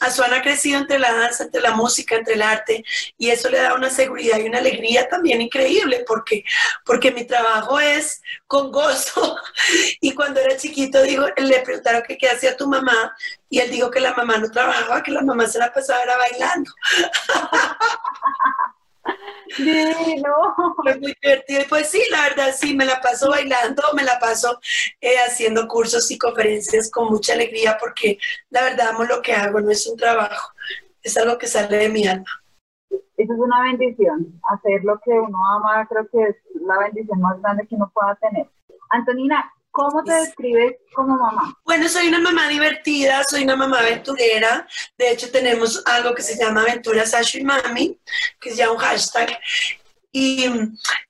Azuan 0.00 0.34
ha 0.34 0.42
crecido 0.42 0.78
entre 0.78 0.98
la 0.98 1.12
danza, 1.12 1.44
entre 1.44 1.62
la 1.62 1.72
música, 1.72 2.14
entre 2.14 2.34
el 2.34 2.42
arte, 2.42 2.84
y 3.16 3.30
eso 3.30 3.48
le 3.48 3.58
da 3.58 3.74
una 3.74 3.88
seguridad 3.88 4.38
y 4.38 4.46
una 4.46 4.58
alegría 4.58 5.08
también 5.08 5.40
increíble, 5.40 6.04
porque, 6.06 6.44
porque 6.84 7.10
mi 7.10 7.24
trabajo 7.24 7.80
es 7.80 8.20
con 8.46 8.70
gozo. 8.70 8.85
Y 10.00 10.14
cuando 10.14 10.40
era 10.40 10.56
chiquito, 10.56 11.02
digo, 11.02 11.26
le 11.36 11.60
preguntaron 11.60 12.02
que 12.06 12.16
qué 12.16 12.28
hacía 12.28 12.56
tu 12.56 12.68
mamá, 12.68 13.16
y 13.48 13.58
él 13.58 13.70
dijo 13.70 13.90
que 13.90 14.00
la 14.00 14.14
mamá 14.14 14.38
no 14.38 14.50
trabajaba, 14.50 15.02
que 15.02 15.10
la 15.10 15.22
mamá 15.22 15.46
se 15.46 15.58
la 15.58 15.72
pasaba 15.72 16.04
bailando. 16.16 16.70
no. 19.58 20.74
Fue 20.82 20.98
muy 20.98 21.16
divertido. 21.20 21.62
Y 21.62 21.64
pues 21.64 21.90
sí, 21.90 22.02
la 22.10 22.22
verdad, 22.22 22.54
sí, 22.56 22.74
me 22.74 22.84
la 22.84 23.00
paso 23.00 23.30
bailando, 23.30 23.82
me 23.94 24.04
la 24.04 24.18
paso 24.18 24.60
eh, 25.00 25.18
haciendo 25.26 25.66
cursos 25.66 26.10
y 26.10 26.18
conferencias 26.18 26.90
con 26.90 27.08
mucha 27.08 27.32
alegría 27.32 27.76
porque 27.78 28.18
la 28.50 28.62
verdad 28.62 28.88
amo 28.88 29.04
lo 29.04 29.22
que 29.22 29.32
hago, 29.32 29.60
no 29.60 29.70
es 29.70 29.86
un 29.86 29.96
trabajo, 29.96 30.52
es 31.02 31.16
algo 31.16 31.38
que 31.38 31.46
sale 31.46 31.76
de 31.76 31.88
mi 31.88 32.06
alma. 32.06 32.30
Eso 33.16 33.32
es 33.32 33.38
una 33.38 33.62
bendición. 33.62 34.40
Hacer 34.50 34.84
lo 34.84 34.98
que 34.98 35.10
uno 35.10 35.38
ama 35.56 35.86
creo 35.88 36.06
que 36.08 36.22
es 36.22 36.36
la 36.60 36.78
bendición 36.78 37.20
más 37.20 37.40
grande 37.40 37.66
que 37.66 37.74
uno 37.74 37.90
pueda 37.92 38.14
tener. 38.16 38.46
Antonina, 38.90 39.52
¿Cómo 39.76 40.02
te 40.02 40.10
describes 40.10 40.76
como 40.94 41.18
mamá? 41.18 41.54
Bueno, 41.62 41.86
soy 41.86 42.08
una 42.08 42.18
mamá 42.18 42.48
divertida, 42.48 43.22
soy 43.28 43.42
una 43.42 43.56
mamá 43.56 43.80
aventurera. 43.80 44.66
De 44.96 45.10
hecho, 45.10 45.30
tenemos 45.30 45.82
algo 45.84 46.14
que 46.14 46.22
se 46.22 46.34
llama 46.38 46.62
Aventuras 46.62 47.12
Ashu 47.12 47.40
y 47.40 47.44
Mami, 47.44 48.00
que 48.40 48.48
es 48.48 48.56
ya 48.56 48.70
un 48.70 48.78
hashtag. 48.78 49.38
Y 50.10 50.46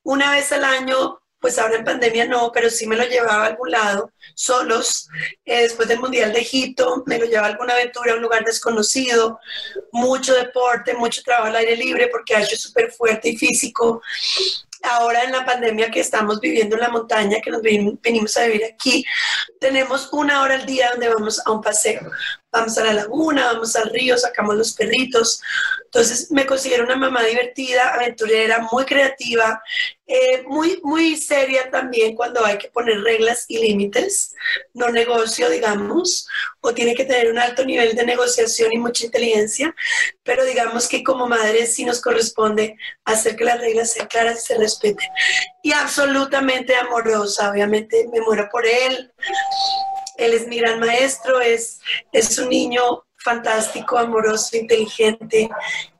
una 0.03 0.31
vez 0.31 0.51
al 0.51 0.65
año, 0.65 1.17
pues 1.39 1.57
ahora 1.57 1.77
en 1.77 1.85
pandemia 1.85 2.25
no, 2.25 2.51
pero 2.51 2.69
sí 2.69 2.85
me 2.87 2.97
lo 2.97 3.05
llevaba 3.05 3.45
a 3.45 3.47
algún 3.47 3.71
lado, 3.71 4.11
solos. 4.35 5.07
Eh, 5.45 5.61
después 5.61 5.87
del 5.87 6.01
Mundial 6.01 6.33
de 6.33 6.41
Egipto, 6.41 7.03
me 7.05 7.19
lo 7.19 7.25
llevaba 7.25 7.47
a 7.47 7.51
alguna 7.51 7.73
aventura, 7.73 8.11
a 8.11 8.15
un 8.15 8.21
lugar 8.21 8.43
desconocido. 8.43 9.39
Mucho 9.93 10.33
deporte, 10.33 10.93
mucho 10.93 11.21
trabajo 11.23 11.47
al 11.47 11.55
aire 11.55 11.77
libre, 11.77 12.09
porque 12.09 12.35
Ashu 12.35 12.55
es 12.55 12.63
súper 12.63 12.91
fuerte 12.91 13.29
y 13.29 13.37
físico 13.37 14.01
ahora 14.83 15.23
en 15.23 15.31
la 15.31 15.45
pandemia 15.45 15.91
que 15.91 15.99
estamos 15.99 16.39
viviendo 16.39 16.75
en 16.75 16.81
la 16.81 16.89
montaña, 16.89 17.41
que 17.41 17.51
nos 17.51 17.61
venimos 17.61 18.37
a 18.37 18.45
vivir 18.45 18.65
aquí, 18.65 19.05
tenemos 19.59 20.09
una 20.11 20.41
hora 20.41 20.55
al 20.55 20.65
día 20.65 20.91
donde 20.91 21.09
vamos 21.09 21.41
a 21.45 21.51
un 21.51 21.61
paseo. 21.61 22.01
Vamos 22.51 22.77
a 22.77 22.83
la 22.85 22.93
laguna, 22.93 23.53
vamos 23.53 23.75
al 23.75 23.89
río, 23.89 24.17
sacamos 24.17 24.55
los 24.55 24.73
perritos. 24.73 25.41
Entonces 25.85 26.31
me 26.31 26.45
considero 26.45 26.85
una 26.85 26.95
mamá 26.95 27.23
divertida, 27.23 27.93
aventurera, 27.93 28.67
muy 28.71 28.85
creativa, 28.85 29.61
eh, 30.05 30.43
muy, 30.47 30.79
muy 30.83 31.17
seria 31.17 31.69
también 31.69 32.15
cuando 32.15 32.45
hay 32.45 32.57
que 32.57 32.69
poner 32.69 33.01
reglas 33.01 33.43
y 33.49 33.57
límites. 33.57 34.33
No 34.73 34.89
negocio, 34.89 35.49
digamos, 35.49 36.27
o 36.61 36.73
tiene 36.73 36.95
que 36.95 37.03
tener 37.03 37.29
un 37.29 37.37
alto 37.37 37.65
nivel 37.65 37.95
de 37.95 38.05
negociación 38.05 38.71
y 38.71 38.77
mucha 38.77 39.05
inteligencia, 39.05 39.75
pero 40.23 40.45
digamos 40.45 40.87
que 40.87 41.03
como 41.03 41.27
madre 41.27 41.65
sí 41.65 41.83
nos 41.83 41.99
corresponde 41.99 42.77
hacer 43.03 43.35
que 43.35 43.43
las 43.43 43.59
reglas 43.59 43.91
sean 43.91 44.07
claras 44.07 44.43
y 44.43 44.45
se 44.47 44.57
respeten. 44.57 45.09
Y 45.63 45.73
absolutamente 45.73 46.75
amorosa, 46.75 47.51
obviamente 47.51 48.07
me 48.11 48.21
muero 48.21 48.47
por 48.49 48.65
él. 48.65 49.11
Él 50.17 50.33
es 50.33 50.47
mi 50.47 50.59
gran 50.59 50.79
maestro, 50.79 51.39
es, 51.39 51.79
es 52.11 52.37
un 52.39 52.49
niño 52.49 53.03
fantástico, 53.17 53.97
amoroso, 53.97 54.55
inteligente 54.55 55.49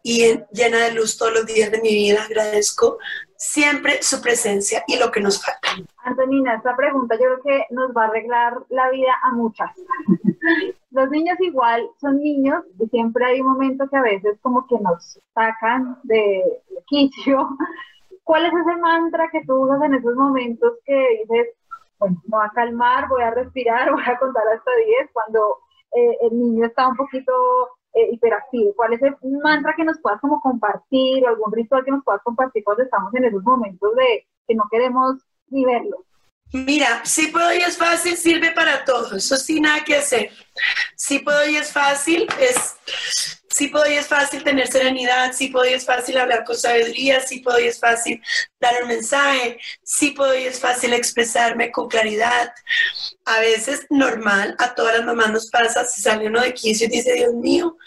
y 0.03 0.39
llena 0.51 0.85
de 0.85 0.93
luz 0.93 1.17
todos 1.17 1.33
los 1.33 1.45
días 1.45 1.71
de 1.71 1.81
mi 1.81 1.89
vida. 1.89 2.23
Agradezco 2.23 2.97
siempre 3.35 4.01
su 4.01 4.21
presencia 4.21 4.83
y 4.87 4.97
lo 4.97 5.11
que 5.11 5.19
nos 5.19 5.43
falta. 5.43 5.69
Antonina, 6.03 6.55
esta 6.55 6.75
pregunta 6.75 7.15
yo 7.15 7.41
creo 7.41 7.41
que 7.43 7.65
nos 7.73 7.91
va 7.91 8.03
a 8.03 8.07
arreglar 8.07 8.53
la 8.69 8.89
vida 8.89 9.13
a 9.23 9.31
muchas. 9.31 9.71
Los 10.91 11.09
niños 11.09 11.37
igual 11.41 11.87
son 11.99 12.17
niños 12.17 12.63
y 12.79 12.87
siempre 12.87 13.25
hay 13.25 13.41
un 13.41 13.47
momento 13.47 13.87
que 13.89 13.97
a 13.97 14.01
veces 14.01 14.39
como 14.41 14.65
que 14.67 14.79
nos 14.79 15.19
sacan 15.33 15.99
de 16.03 16.43
quicio. 16.87 17.49
¿Cuál 18.23 18.45
es 18.45 18.53
ese 18.53 18.75
mantra 18.77 19.29
que 19.31 19.41
tú 19.45 19.53
usas 19.65 19.81
en 19.83 19.95
esos 19.95 20.15
momentos 20.15 20.73
que 20.85 21.07
dices, 21.21 21.47
bueno, 21.99 22.21
me 22.23 22.37
voy 22.37 22.45
a 22.45 22.51
calmar, 22.51 23.07
voy 23.09 23.23
a 23.23 23.31
respirar, 23.31 23.91
voy 23.93 24.03
a 24.05 24.17
contar 24.17 24.43
hasta 24.47 24.71
10 24.85 25.11
cuando 25.13 25.57
eh, 25.95 26.17
el 26.21 26.39
niño 26.39 26.65
está 26.65 26.87
un 26.87 26.95
poquito 26.95 27.33
eh, 27.93 28.09
hiperactivo? 28.11 28.73
¿Cuál 28.75 28.93
es 28.93 29.01
el 29.01 29.15
mantra 29.41 29.73
que 29.75 29.83
nos 29.83 29.99
puedas 29.99 30.21
como 30.21 30.39
compartir 30.39 31.23
o 31.23 31.29
algún 31.29 31.51
ritual 31.51 31.83
que 31.83 31.91
nos 31.91 32.03
puedas 32.03 32.21
compartir 32.21 32.63
cuando 32.63 32.83
estamos 32.83 33.13
en 33.15 33.25
esos 33.25 33.43
momentos 33.43 33.95
de 33.95 34.27
que 34.47 34.55
no 34.55 34.65
queremos 34.69 35.15
ni 35.47 35.65
verlo? 35.65 36.05
Mira, 36.53 37.01
si 37.05 37.27
puedo 37.27 37.53
y 37.53 37.57
es 37.57 37.77
fácil, 37.77 38.15
sirve 38.17 38.51
para 38.51 38.85
todo. 38.85 39.17
Eso 39.17 39.35
sí, 39.35 39.59
nada 39.59 39.83
que 39.83 39.95
hacer. 39.95 40.31
Si 40.95 41.19
puedo 41.19 41.47
y 41.47 41.57
es 41.57 41.71
fácil, 41.71 42.27
es 42.39 42.75
sí 43.57 43.67
puedo 43.69 43.89
y 43.89 43.95
es 43.95 44.07
fácil 44.07 44.43
tener 44.43 44.67
serenidad, 44.67 45.33
sí 45.33 45.47
puedo 45.47 45.65
y 45.65 45.73
es 45.73 45.85
fácil 45.85 46.17
hablar 46.17 46.43
con 46.43 46.55
sabiduría, 46.55 47.21
sí 47.21 47.39
puedo 47.39 47.59
y 47.59 47.67
es 47.67 47.79
fácil 47.79 48.21
dar 48.59 48.83
un 48.83 48.89
mensaje, 48.89 49.59
sí 49.83 50.11
puedo 50.11 50.37
y 50.37 50.43
es 50.43 50.59
fácil 50.59 50.93
expresarme 50.93 51.71
con 51.71 51.87
claridad. 51.87 52.53
A 53.25 53.39
veces 53.39 53.87
normal, 53.89 54.55
a 54.59 54.75
todas 54.75 54.97
las 54.97 55.05
mamás 55.05 55.31
nos 55.31 55.49
pasa, 55.49 55.85
si 55.85 56.01
sale 56.01 56.27
uno 56.27 56.41
de 56.41 56.53
quicio 56.53 56.85
y 56.87 56.91
dice, 56.91 57.13
Dios 57.13 57.33
mío, 57.33 57.77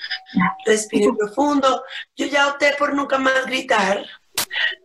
respire 0.66 1.08
profundo. 1.16 1.84
Yo 2.16 2.26
ya 2.26 2.48
opté 2.48 2.74
por 2.76 2.92
nunca 2.94 3.18
más 3.18 3.46
gritar. 3.46 4.04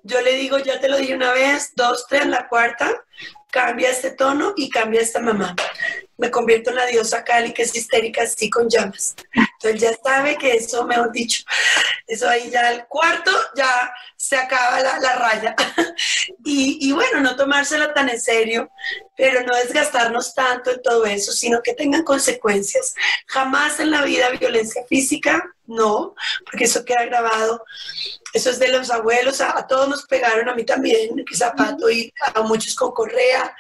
Yo 0.03 0.21
le 0.21 0.33
digo, 0.33 0.59
ya 0.59 0.79
te 0.79 0.89
lo 0.89 0.97
dije 0.97 1.15
una 1.15 1.33
vez, 1.33 1.71
dos, 1.75 2.05
tres, 2.07 2.25
la 2.27 2.47
cuarta, 2.47 2.91
cambia 3.51 3.89
este 3.89 4.11
tono 4.11 4.53
y 4.57 4.69
cambia 4.69 5.01
esta 5.01 5.19
mamá. 5.19 5.55
Me 6.17 6.29
convierto 6.29 6.69
en 6.69 6.75
la 6.75 6.85
diosa 6.85 7.23
Cali, 7.23 7.53
que 7.53 7.63
es 7.63 7.75
histérica, 7.75 8.23
así 8.23 8.49
con 8.49 8.69
llamas. 8.69 9.15
Entonces 9.33 9.81
ya 9.81 9.97
sabe 10.03 10.37
que 10.37 10.53
eso, 10.53 10.85
mejor 10.85 11.11
dicho, 11.11 11.43
eso 12.05 12.27
ahí 12.29 12.49
ya 12.49 12.71
el 12.71 12.85
cuarto 12.85 13.31
ya 13.55 13.93
se 14.15 14.35
acaba 14.35 14.79
la, 14.81 15.15
raya. 15.15 15.55
y, 16.45 16.77
y, 16.87 16.91
bueno, 16.91 17.21
no 17.21 17.35
tomársela 17.35 17.93
tan 17.93 18.09
en 18.09 18.19
serio, 18.19 18.69
pero 19.15 19.41
no 19.43 19.55
desgastarnos 19.55 20.33
tanto 20.33 20.71
en 20.71 20.81
todo 20.81 21.05
eso, 21.05 21.31
sino 21.31 21.61
que 21.61 21.73
tengan 21.73 22.03
consecuencias. 22.03 22.93
Jamás 23.27 23.79
en 23.79 23.91
la 23.91 24.03
vida 24.03 24.29
violencia 24.31 24.83
física, 24.87 25.54
no, 25.67 26.15
porque 26.45 26.65
eso 26.65 26.85
queda 26.85 27.05
grabado. 27.05 27.63
Eso 28.33 28.49
es 28.49 28.59
de 28.59 28.67
los 28.67 28.91
abuelos, 28.91 29.39
a, 29.39 29.65
todos 29.65 29.87
nos 29.87 30.05
pegaron, 30.05 30.49
a 30.49 30.55
mí 30.55 30.65
también, 30.65 31.23
que 31.23 31.37
zapato 31.37 31.89
y 31.89 32.13
a 32.33 32.41
muchos 32.41 32.75
con 32.75 32.91
correa. 32.91 33.55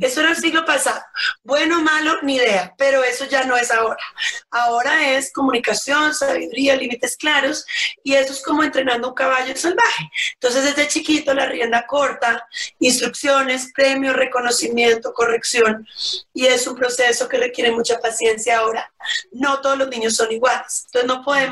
Eso 0.00 0.20
era 0.20 0.30
el 0.30 0.36
siglo 0.36 0.64
pasado. 0.64 1.00
Bueno, 1.44 1.80
malo, 1.80 2.20
ni 2.22 2.34
idea, 2.34 2.74
pero 2.76 3.04
eso 3.04 3.24
ya 3.26 3.44
no 3.44 3.56
es 3.56 3.70
ahora. 3.70 4.02
Ahora 4.50 5.12
es 5.12 5.32
comunicación, 5.32 6.12
sabiduría, 6.12 6.74
límites 6.74 7.16
claros, 7.16 7.64
y 8.02 8.14
eso 8.14 8.32
es 8.32 8.42
como 8.42 8.64
entrenando 8.64 9.10
un 9.10 9.14
caballo 9.14 9.54
salvaje. 9.56 10.10
Entonces, 10.34 10.64
desde 10.64 10.88
chiquito, 10.88 11.32
la 11.32 11.46
rienda 11.46 11.86
corta, 11.86 12.48
instrucciones, 12.80 13.70
premio, 13.72 14.12
reconocimiento, 14.12 15.12
corrección, 15.12 15.86
y 16.34 16.46
es 16.46 16.66
un 16.66 16.74
proceso 16.74 17.28
que 17.28 17.38
requiere 17.38 17.70
mucha 17.70 18.00
paciencia 18.00 18.58
ahora. 18.58 18.92
No 19.30 19.60
todos 19.60 19.78
los 19.78 19.88
niños 19.88 20.16
son 20.16 20.32
iguales. 20.32 20.86
Entonces, 20.86 21.06
no 21.06 21.22
podemos 21.22 21.45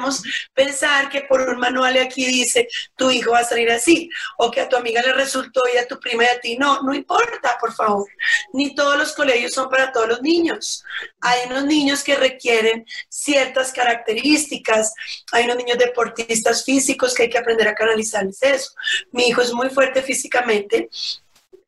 pensar 0.52 1.08
que 1.08 1.22
por 1.22 1.40
un 1.40 1.58
manual 1.58 1.96
aquí 1.98 2.26
dice 2.26 2.68
tu 2.96 3.10
hijo 3.10 3.32
va 3.32 3.40
a 3.40 3.44
salir 3.44 3.70
así, 3.70 4.08
o 4.38 4.50
que 4.50 4.60
a 4.60 4.68
tu 4.68 4.76
amiga 4.76 5.02
le 5.02 5.12
resultó 5.12 5.62
y 5.72 5.78
a 5.78 5.86
tu 5.86 5.98
prima 6.00 6.24
y 6.24 6.26
a 6.26 6.40
ti 6.40 6.56
no, 6.56 6.82
no 6.82 6.94
importa, 6.94 7.56
por 7.60 7.72
favor. 7.74 8.08
Ni 8.52 8.74
todos 8.74 8.96
los 8.96 9.12
colegios 9.12 9.52
son 9.52 9.68
para 9.68 9.92
todos 9.92 10.08
los 10.08 10.22
niños. 10.22 10.84
Hay 11.20 11.48
unos 11.50 11.64
niños 11.64 12.04
que 12.04 12.16
requieren 12.16 12.86
ciertas 13.08 13.72
características, 13.72 14.92
hay 15.32 15.44
unos 15.44 15.56
niños 15.56 15.78
deportistas 15.78 16.64
físicos 16.64 17.14
que 17.14 17.24
hay 17.24 17.30
que 17.30 17.38
aprender 17.38 17.68
a 17.68 17.74
canalizarles 17.74 18.42
eso. 18.42 18.74
Mi 19.12 19.28
hijo 19.28 19.42
es 19.42 19.52
muy 19.52 19.70
fuerte 19.70 20.02
físicamente, 20.02 20.88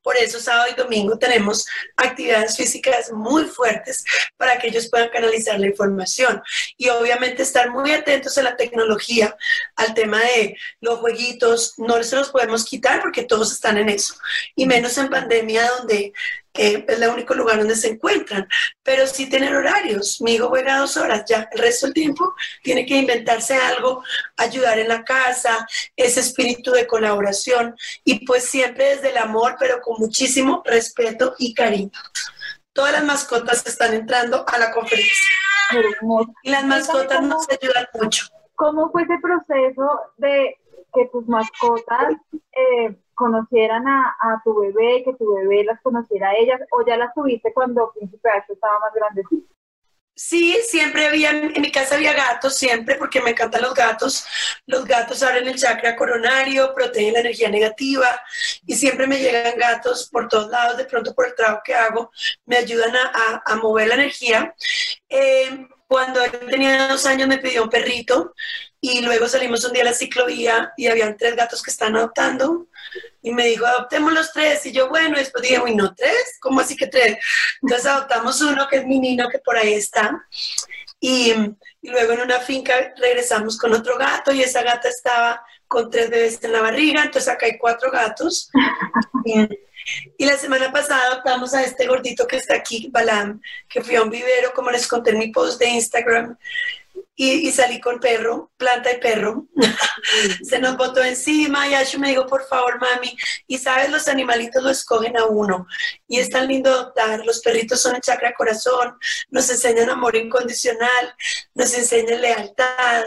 por 0.06 0.16
eso 0.16 0.38
sábado 0.38 0.68
y 0.70 0.80
domingo 0.80 1.18
tenemos 1.18 1.66
actividades 1.96 2.56
físicas 2.56 3.10
muy 3.10 3.46
fuertes 3.46 4.04
para 4.36 4.56
que 4.56 4.68
ellos 4.68 4.88
puedan 4.88 5.08
canalizar 5.08 5.58
la 5.58 5.66
información. 5.66 6.40
Y 6.76 6.90
obviamente 6.90 7.42
estar 7.42 7.72
muy 7.72 7.90
atentos 7.90 8.38
a 8.38 8.44
la 8.44 8.56
tecnología, 8.56 9.36
al 9.74 9.94
tema 9.94 10.20
de 10.20 10.56
los 10.80 11.00
jueguitos, 11.00 11.74
no 11.78 12.00
se 12.04 12.14
los 12.14 12.30
podemos 12.30 12.64
quitar 12.64 13.02
porque 13.02 13.24
todos 13.24 13.50
están 13.50 13.78
en 13.78 13.88
eso. 13.88 14.14
Y 14.54 14.66
menos 14.66 14.96
en 14.96 15.10
pandemia 15.10 15.68
donde 15.72 16.12
es 16.58 16.84
el 16.88 17.08
único 17.08 17.34
lugar 17.34 17.58
donde 17.58 17.76
se 17.76 17.88
encuentran, 17.88 18.48
pero 18.82 19.06
sí 19.06 19.28
tienen 19.28 19.54
horarios. 19.54 20.20
Mi 20.20 20.34
hijo 20.34 20.48
juega 20.48 20.78
dos 20.78 20.96
horas, 20.96 21.24
ya 21.28 21.48
el 21.52 21.58
resto 21.58 21.86
del 21.86 21.94
tiempo 21.94 22.34
tiene 22.62 22.86
que 22.86 22.96
inventarse 22.96 23.54
algo, 23.54 24.02
ayudar 24.36 24.78
en 24.78 24.88
la 24.88 25.04
casa, 25.04 25.66
ese 25.96 26.20
espíritu 26.20 26.72
de 26.72 26.86
colaboración 26.86 27.76
y 28.04 28.24
pues 28.26 28.44
siempre 28.44 28.96
desde 28.96 29.10
el 29.10 29.18
amor, 29.18 29.56
pero 29.58 29.80
con 29.80 29.96
muchísimo 29.98 30.62
respeto 30.64 31.34
y 31.38 31.54
cariño. 31.54 31.90
Todas 32.72 32.92
las 32.92 33.04
mascotas 33.04 33.66
están 33.66 33.94
entrando 33.94 34.44
a 34.46 34.58
la 34.58 34.70
conferencia 34.70 35.36
y 36.42 36.50
las 36.50 36.64
mascotas 36.64 37.22
nos 37.22 37.48
ayudan 37.48 37.86
mucho. 37.94 38.26
¿Cómo 38.54 38.90
fue 38.90 39.02
ese 39.02 39.18
proceso 39.20 40.00
de 40.16 40.58
que 40.94 41.06
tus 41.12 41.26
mascotas 41.26 42.14
eh, 42.52 42.96
conocieran 43.16 43.84
a, 43.88 44.40
tu 44.44 44.60
bebé, 44.60 45.02
que 45.04 45.14
tu 45.14 45.34
bebé 45.34 45.64
las 45.64 45.80
conociera 45.82 46.30
a 46.30 46.34
ellas, 46.36 46.60
o 46.70 46.86
ya 46.86 46.96
las 46.96 47.12
tuviste 47.14 47.52
cuando 47.52 47.92
Príncipe 47.92 48.28
estaba 48.48 48.78
más 48.78 48.94
grandecito? 48.94 49.56
Sí, 50.18 50.56
siempre 50.66 51.06
había, 51.06 51.30
en 51.30 51.60
mi 51.60 51.70
casa 51.70 51.96
había 51.96 52.14
gatos, 52.14 52.56
siempre, 52.56 52.94
porque 52.94 53.20
me 53.20 53.30
encantan 53.30 53.60
los 53.60 53.74
gatos. 53.74 54.24
Los 54.64 54.86
gatos 54.86 55.22
abren 55.22 55.46
el 55.46 55.56
chakra 55.56 55.94
coronario, 55.94 56.74
protegen 56.74 57.12
la 57.12 57.20
energía 57.20 57.50
negativa 57.50 58.18
y 58.64 58.76
siempre 58.76 59.06
me 59.06 59.18
llegan 59.18 59.58
gatos 59.58 60.08
por 60.10 60.26
todos 60.28 60.48
lados, 60.48 60.78
de 60.78 60.86
pronto 60.86 61.14
por 61.14 61.26
el 61.26 61.34
trabajo 61.34 61.60
que 61.62 61.74
hago, 61.74 62.10
me 62.46 62.56
ayudan 62.56 62.94
a, 62.96 63.56
mover 63.56 63.88
la 63.88 63.94
energía. 63.96 64.54
Eh, 65.08 65.68
Cuando 65.86 66.22
él 66.24 66.32
tenía 66.50 66.88
dos 66.88 67.06
años 67.06 67.28
me 67.28 67.38
pidió 67.38 67.62
un 67.62 67.70
perrito 67.70 68.34
y 68.80 69.02
luego 69.02 69.28
salimos 69.28 69.64
un 69.64 69.72
día 69.72 69.82
a 69.82 69.86
la 69.86 69.92
ciclovía 69.92 70.72
y 70.76 70.86
habían 70.86 71.16
tres 71.16 71.36
gatos 71.36 71.62
que 71.62 71.70
están 71.70 71.94
adoptando 71.96 72.68
y 73.22 73.32
me 73.32 73.46
dijo, 73.46 73.66
adoptemos 73.66 74.12
los 74.12 74.32
tres. 74.32 74.64
Y 74.66 74.72
yo, 74.72 74.88
bueno, 74.88 75.18
después 75.18 75.42
dije, 75.42 75.60
uy, 75.60 75.74
no, 75.74 75.94
tres, 75.94 76.36
¿cómo 76.40 76.60
así 76.60 76.76
que 76.76 76.86
tres? 76.86 77.18
Entonces 77.62 77.86
adoptamos 77.86 78.40
uno 78.40 78.66
que 78.68 78.76
es 78.76 78.86
mi 78.86 79.00
niño 79.00 79.28
que 79.30 79.38
por 79.38 79.56
ahí 79.56 79.74
está. 79.74 80.26
Y, 81.00 81.32
y 81.82 81.90
luego 81.90 82.12
en 82.12 82.20
una 82.20 82.40
finca 82.40 82.94
regresamos 82.96 83.58
con 83.58 83.72
otro 83.72 83.98
gato 83.98 84.32
y 84.32 84.42
esa 84.42 84.62
gata 84.62 84.88
estaba 84.88 85.42
con 85.68 85.90
tres 85.90 86.10
bebés 86.10 86.42
en 86.42 86.52
la 86.52 86.60
barriga, 86.62 87.02
entonces 87.02 87.28
acá 87.28 87.46
hay 87.46 87.58
cuatro 87.58 87.90
gatos. 87.90 88.50
Y 90.18 90.24
la 90.24 90.36
semana 90.36 90.72
pasada 90.72 91.12
adoptamos 91.12 91.54
a 91.54 91.62
este 91.62 91.86
gordito 91.86 92.26
que 92.26 92.36
está 92.36 92.56
aquí, 92.56 92.88
Balam, 92.90 93.40
que 93.68 93.82
fui 93.82 93.94
a 93.94 94.02
un 94.02 94.10
vivero, 94.10 94.52
como 94.54 94.70
les 94.70 94.86
conté 94.86 95.10
en 95.10 95.18
mi 95.18 95.28
post 95.28 95.60
de 95.60 95.68
Instagram, 95.68 96.36
y, 97.18 97.50
salí 97.50 97.80
con 97.80 97.98
perro, 97.98 98.52
planta 98.58 98.92
y 98.92 99.00
perro. 99.00 99.46
Se 100.44 100.58
nos 100.58 100.76
botó 100.76 101.02
encima 101.02 101.66
y 101.66 101.74
Ashu 101.74 101.98
me 101.98 102.10
dijo, 102.10 102.26
por 102.26 102.46
favor, 102.46 102.78
mami. 102.78 103.16
Y 103.46 103.56
sabes, 103.56 103.90
los 103.90 104.06
animalitos 104.06 104.62
lo 104.62 104.68
escogen 104.68 105.16
a 105.16 105.24
uno. 105.24 105.66
Y 106.06 106.18
es 106.18 106.28
tan 106.28 106.46
lindo 106.46 106.70
adoptar. 106.70 107.24
Los 107.24 107.40
perritos 107.40 107.80
son 107.80 107.96
el 107.96 108.02
chakra 108.02 108.34
corazón, 108.34 108.98
nos 109.30 109.48
enseñan 109.48 109.88
amor 109.88 110.14
incondicional, 110.14 111.14
nos 111.54 111.72
enseñan 111.72 112.20
lealtad. 112.20 113.06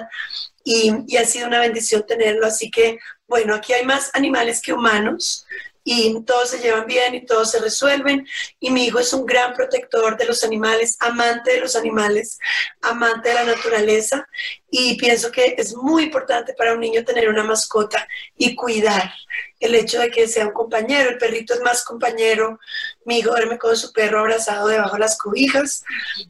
Y, 0.63 0.91
y 1.07 1.17
ha 1.17 1.25
sido 1.25 1.47
una 1.47 1.59
bendición 1.59 2.03
tenerlo. 2.07 2.47
Así 2.47 2.71
que, 2.71 2.97
bueno, 3.27 3.53
aquí 3.53 3.73
hay 3.73 3.85
más 3.85 4.09
animales 4.15 4.59
que 4.59 4.73
humanos 4.73 5.45
y 5.91 6.21
todos 6.23 6.51
se 6.51 6.59
llevan 6.59 6.85
bien 6.85 7.15
y 7.15 7.25
todos 7.25 7.49
se 7.49 7.57
resuelven. 7.59 8.27
Y 8.59 8.69
mi 8.69 8.85
hijo 8.85 8.99
es 8.99 9.11
un 9.11 9.25
gran 9.25 9.55
protector 9.55 10.15
de 10.17 10.25
los 10.25 10.43
animales, 10.43 10.95
amante 10.99 11.53
de 11.53 11.61
los 11.61 11.75
animales, 11.75 12.37
amante 12.83 13.29
de 13.29 13.35
la 13.35 13.43
naturaleza. 13.45 14.27
Y 14.69 14.97
pienso 14.97 15.31
que 15.31 15.55
es 15.57 15.75
muy 15.75 16.03
importante 16.03 16.53
para 16.53 16.73
un 16.75 16.79
niño 16.79 17.03
tener 17.03 17.27
una 17.27 17.43
mascota 17.43 18.07
y 18.37 18.53
cuidar 18.53 19.11
el 19.59 19.73
hecho 19.73 19.99
de 19.99 20.11
que 20.11 20.27
sea 20.27 20.45
un 20.45 20.53
compañero. 20.53 21.09
El 21.09 21.17
perrito 21.17 21.55
es 21.55 21.61
más 21.61 21.83
compañero. 21.83 22.59
Mi 23.03 23.17
hijo 23.17 23.31
duerme 23.31 23.57
con 23.57 23.75
su 23.75 23.91
perro 23.91 24.19
abrazado 24.19 24.67
debajo 24.67 24.93
de 24.93 24.99
las 24.99 25.17
cobijas. 25.17 25.83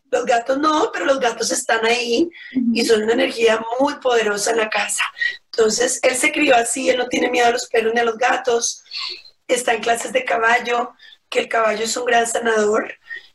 Los 0.10 0.26
gatos 0.26 0.58
no, 0.58 0.90
pero 0.94 1.04
los 1.04 1.20
gatos 1.20 1.52
están 1.52 1.86
ahí 1.86 2.30
y 2.74 2.86
son 2.86 3.04
una 3.04 3.12
energía 3.12 3.62
muy 3.82 3.96
poderosa 3.96 4.52
en 4.52 4.58
la 4.60 4.70
casa. 4.70 5.04
Entonces, 5.52 6.00
él 6.02 6.16
se 6.16 6.32
crió 6.32 6.56
así, 6.56 6.90
él 6.90 6.98
no 6.98 7.10
tiene 7.10 7.30
miedo 7.30 7.48
a 7.48 7.52
los 7.52 7.68
perros 7.68 7.94
ni 7.94 8.00
a 8.00 8.06
los 8.06 8.18
gatos 8.18 8.86
está 9.50 9.74
en 9.74 9.82
clases 9.82 10.14
de 10.14 10.24
caballo, 10.24 10.94
que 11.30 11.40
el 11.40 11.50
caballo 11.50 11.84
es 11.84 11.98
un 11.98 12.06
gran 12.06 12.26
sanador 12.26 12.94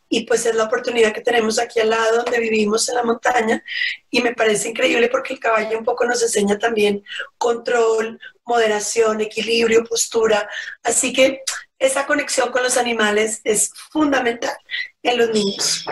y 0.09 0.27
pues 0.27 0.47
es 0.47 0.55
la 0.55 0.65
oportunidad 0.65 1.13
que 1.13 1.21
tenemos 1.21 1.59
aquí 1.59 1.81
al 1.81 1.91
lado 1.91 2.23
donde 2.23 2.39
vivimos 2.39 2.89
en 2.89 2.95
la 2.95 3.03
montaña 3.03 3.63
y 4.11 4.23
me 4.23 4.35
parece 4.35 4.69
increíble 4.69 5.09
porque 5.09 5.35
el 5.35 5.41
caballo 5.41 5.79
un 5.79 5.85
poco 5.85 6.05
nos 6.05 6.23
enseña 6.23 6.59
también 6.59 7.03
control, 7.39 8.21
moderación, 8.45 9.21
equilibrio, 9.21 9.85
postura, 9.85 10.49
así 10.83 11.13
que 11.13 11.43
esa 11.79 12.07
conexión 12.07 12.51
con 12.53 12.63
los 12.63 12.77
animales 12.77 13.41
es 13.45 13.73
fundamental 13.91 14.57
en 15.03 15.19
los 15.19 15.31
niños. 15.31 15.85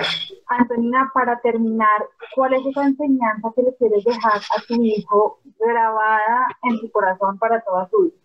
Antonina, 0.46 1.10
para 1.12 1.40
terminar, 1.40 2.06
¿cuál 2.34 2.54
es 2.54 2.66
esa 2.66 2.84
enseñanza 2.84 3.48
que 3.56 3.62
le 3.62 3.74
quieres 3.76 4.04
dejar 4.04 4.38
a 4.38 4.62
tu 4.68 4.82
hijo 4.82 5.40
grabada 5.58 6.46
en 6.62 6.80
tu 6.80 6.90
corazón 6.90 7.38
para 7.38 7.60
toda 7.62 7.88
su 7.90 8.02
vida? 8.04 8.21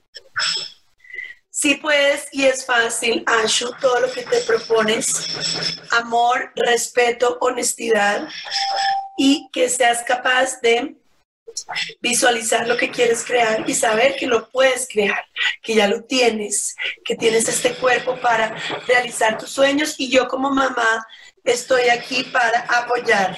Sí 1.59 1.73
puedes 1.73 2.27
y 2.31 2.45
es 2.45 2.67
fácil, 2.67 3.23
Ashu, 3.25 3.71
todo 3.81 4.01
lo 4.01 4.11
que 4.11 4.21
te 4.21 4.41
propones, 4.41 5.79
amor, 5.89 6.51
respeto, 6.55 7.39
honestidad 7.41 8.29
y 9.17 9.49
que 9.51 9.67
seas 9.67 10.03
capaz 10.03 10.61
de 10.61 10.95
visualizar 11.99 12.67
lo 12.67 12.77
que 12.77 12.91
quieres 12.91 13.25
crear 13.25 13.67
y 13.67 13.73
saber 13.73 14.15
que 14.17 14.27
lo 14.27 14.47
puedes 14.51 14.87
crear, 14.87 15.25
que 15.63 15.73
ya 15.73 15.87
lo 15.87 16.03
tienes, 16.03 16.75
que 17.03 17.15
tienes 17.15 17.49
este 17.49 17.73
cuerpo 17.73 18.21
para 18.21 18.55
realizar 18.87 19.39
tus 19.39 19.49
sueños. 19.49 19.95
Y 19.97 20.11
yo 20.11 20.27
como 20.27 20.51
mamá 20.51 21.07
estoy 21.43 21.89
aquí 21.89 22.23
para 22.25 22.59
apoyar. 22.69 23.35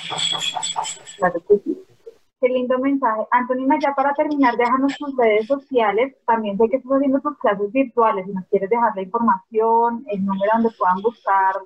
Qué 2.41 2.47
lindo 2.47 2.79
mensaje. 2.79 3.27
Antonina, 3.31 3.77
ya 3.81 3.93
para 3.93 4.13
terminar, 4.13 4.55
déjanos 4.55 4.95
tus 4.97 5.13
redes 5.17 5.45
sociales. 5.45 6.15
También 6.25 6.57
sé 6.57 6.69
que 6.69 6.77
estás 6.77 6.93
haciendo 6.93 7.19
tus 7.19 7.37
clases 7.37 7.69
virtuales. 7.73 8.25
Si 8.25 8.31
nos 8.31 8.47
quieres 8.47 8.69
dejar 8.69 8.95
la 8.95 9.01
información, 9.01 10.05
el 10.07 10.25
número 10.25 10.49
donde 10.53 10.69
puedan 10.77 11.01
buscar 11.01 11.57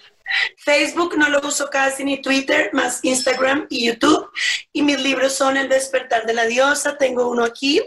Facebook 0.59 1.17
no 1.17 1.29
lo 1.29 1.41
uso 1.41 1.69
casi 1.71 2.05
ni 2.05 2.21
Twitter, 2.21 2.71
más 2.73 3.01
Instagram 3.03 3.67
y 3.71 3.87
YouTube. 3.87 4.31
Y 4.73 4.83
mis 4.83 5.01
libros 5.01 5.35
son 5.35 5.57
El 5.57 5.69
despertar 5.69 6.27
de 6.27 6.35
la 6.35 6.47
diosa, 6.47 6.97
tengo 6.97 7.29
uno 7.29 7.45
aquí, 7.45 7.81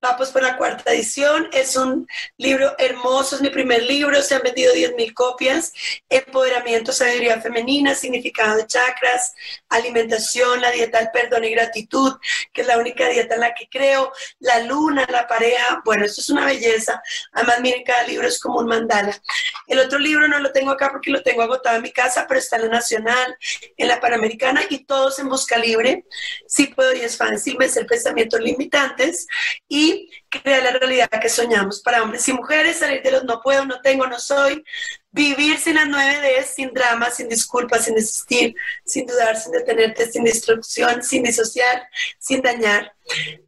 Vamos 0.00 0.30
por 0.30 0.42
la 0.42 0.56
cuarta 0.56 0.92
edición. 0.92 1.48
Es 1.52 1.74
un 1.74 2.06
libro 2.36 2.72
hermoso, 2.78 3.34
es 3.34 3.42
mi 3.42 3.50
primer 3.50 3.82
libro, 3.82 4.22
se 4.22 4.36
han 4.36 4.42
vendido 4.42 4.72
10.000 4.72 5.12
copias. 5.12 5.72
Empoderamiento, 6.08 6.92
sabiduría 6.92 7.40
femenina, 7.40 7.96
significado 7.96 8.58
de 8.58 8.68
chakras, 8.68 9.34
alimentación, 9.68 10.60
la 10.60 10.70
dieta 10.70 11.00
del 11.00 11.10
perdón 11.10 11.42
y 11.42 11.50
gratitud, 11.50 12.14
que 12.52 12.60
es 12.60 12.66
la 12.68 12.78
única 12.78 13.08
dieta 13.08 13.34
en 13.34 13.40
la 13.40 13.54
que 13.54 13.68
creo, 13.68 14.12
la 14.38 14.60
luna, 14.60 15.04
la 15.10 15.26
pareja. 15.26 15.82
Bueno, 15.84 16.04
esto 16.04 16.20
es 16.20 16.30
una 16.30 16.46
belleza. 16.46 17.02
Además, 17.32 17.60
miren, 17.60 17.82
cada 17.82 18.04
libro 18.04 18.28
es 18.28 18.38
como 18.38 18.60
un 18.60 18.66
mandala. 18.66 19.20
El 19.66 19.80
otro 19.80 19.98
libro 19.98 20.28
no 20.28 20.38
lo 20.38 20.52
tengo 20.52 20.70
acá 20.70 20.90
porque 20.92 21.10
lo 21.10 21.24
tengo 21.24 21.42
agotado 21.42 21.74
en 21.74 21.82
mi 21.82 21.90
casa, 21.90 22.24
pero 22.28 22.38
está 22.38 22.54
en 22.54 22.62
la 22.62 22.68
Nacional, 22.68 23.36
en 23.76 23.88
la 23.88 24.00
Panamericana 24.00 24.62
y 24.70 24.84
todos 24.84 25.18
en 25.18 25.28
busca 25.28 25.58
libre. 25.58 26.04
Sí 26.46 26.68
puedo 26.68 26.94
y 26.94 27.00
es 27.00 27.16
fácil 27.16 27.56
vencer 27.58 27.84
pensamientos 27.84 28.40
limitantes. 28.40 29.26
Y 29.66 29.87
crear 30.28 30.62
la 30.62 30.72
realidad 30.72 31.08
que 31.08 31.28
soñamos 31.28 31.80
para 31.80 32.02
hombres 32.02 32.28
y 32.28 32.32
mujeres, 32.32 32.78
salir 32.78 33.02
de 33.02 33.10
los 33.10 33.24
no 33.24 33.40
puedo, 33.40 33.64
no 33.64 33.80
tengo, 33.80 34.06
no 34.06 34.18
soy, 34.18 34.64
vivir 35.10 35.58
sin 35.58 35.76
las 35.76 35.88
nueve 35.88 36.20
D, 36.20 36.44
sin 36.44 36.72
drama, 36.72 37.10
sin 37.10 37.28
disculpas, 37.28 37.84
sin 37.84 37.94
desistir, 37.94 38.54
sin 38.84 39.06
dudar, 39.06 39.36
sin 39.36 39.52
detenerte, 39.52 40.10
sin 40.10 40.24
destrucción, 40.24 41.02
sin 41.02 41.22
disociar, 41.22 41.88
sin 42.18 42.42
dañar. 42.42 42.92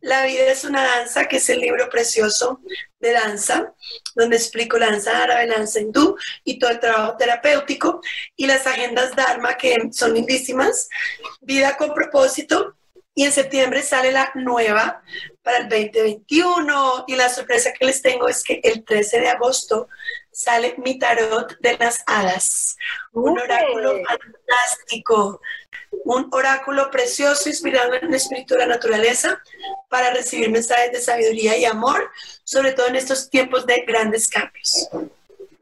La 0.01 0.25
vida 0.25 0.51
es 0.51 0.65
una 0.65 0.83
danza, 0.83 1.27
que 1.27 1.37
es 1.37 1.49
el 1.51 1.61
libro 1.61 1.89
precioso 1.91 2.61
de 2.99 3.13
danza, 3.13 3.75
donde 4.15 4.37
explico 4.37 4.79
la 4.79 4.91
danza 4.91 5.23
árabe, 5.23 5.47
la 5.47 5.59
danza 5.59 5.81
hindú 5.81 6.17
y 6.45 6.59
todo 6.59 6.71
el 6.71 6.81
trabajo 6.81 7.17
terapéutico 7.17 8.01
y 8.37 8.47
las 8.47 8.67
agendas 8.67 9.15
Dharma, 9.15 9.57
que 9.57 9.77
son 9.93 10.15
lindísimas. 10.15 10.89
Vida 11.41 11.77
con 11.77 11.95
propósito, 11.95 12.77
y 13.15 13.25
en 13.25 13.33
septiembre 13.33 13.83
sale 13.83 14.13
la 14.13 14.31
nueva 14.35 15.03
para 15.51 15.65
el 15.65 15.69
2021 15.69 17.05
y 17.09 17.17
la 17.17 17.29
sorpresa 17.29 17.73
que 17.73 17.85
les 17.85 18.01
tengo 18.01 18.29
es 18.29 18.45
que 18.45 18.61
el 18.63 18.85
13 18.85 19.21
de 19.21 19.29
agosto 19.29 19.89
sale 20.31 20.77
mi 20.79 20.97
tarot 20.97 21.59
de 21.59 21.77
las 21.77 22.05
hadas, 22.07 22.77
un 23.13 23.37
oráculo 23.37 23.95
fantástico, 24.07 25.41
un 26.05 26.29
oráculo 26.31 26.89
precioso 26.91 27.49
inspirado 27.49 27.95
en 27.95 28.07
el 28.07 28.15
espíritu 28.15 28.55
de 28.55 28.61
la 28.61 28.67
naturaleza 28.67 29.43
para 29.89 30.15
recibir 30.15 30.51
mensajes 30.53 30.93
de 30.93 31.01
sabiduría 31.01 31.57
y 31.59 31.65
amor, 31.65 32.11
sobre 32.45 32.73
todo 32.73 32.87
en 32.87 32.97
estos 32.97 33.29
tiempos 33.29 33.67
de 33.67 33.83
grandes 33.85 34.29
cambios. 34.29 34.89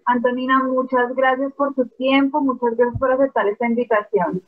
Antonina, 0.05 0.63
muchas 0.65 1.15
gracias 1.15 1.51
por 1.55 1.75
tu 1.75 1.87
tiempo, 1.87 2.43
muchas 2.43 2.77
gracias 2.77 2.99
por 2.99 3.13
aceptar 3.13 3.49
esta 3.49 3.67
invitación. 3.67 4.43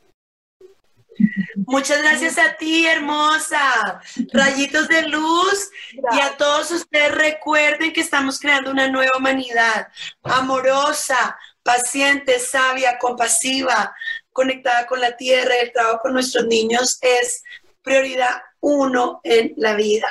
Muchas 1.67 2.01
gracias 2.01 2.37
a 2.37 2.55
ti, 2.55 2.87
hermosa. 2.87 4.01
Rayitos 4.33 4.87
de 4.87 5.03
luz. 5.03 5.69
Y 5.93 6.19
a 6.19 6.37
todos 6.37 6.71
ustedes 6.71 7.13
recuerden 7.13 7.93
que 7.93 8.01
estamos 8.01 8.39
creando 8.39 8.71
una 8.71 8.87
nueva 8.87 9.17
humanidad, 9.17 9.87
amorosa, 10.23 11.37
paciente, 11.63 12.39
sabia, 12.39 12.97
compasiva, 12.97 13.95
conectada 14.31 14.87
con 14.87 15.01
la 15.01 15.15
tierra. 15.17 15.55
El 15.55 15.71
trabajo 15.71 15.99
con 16.03 16.13
nuestros 16.13 16.45
niños 16.45 16.97
es 17.01 17.43
prioridad 17.83 18.41
uno 18.61 19.21
en 19.23 19.53
la 19.57 19.73
vida 19.73 20.07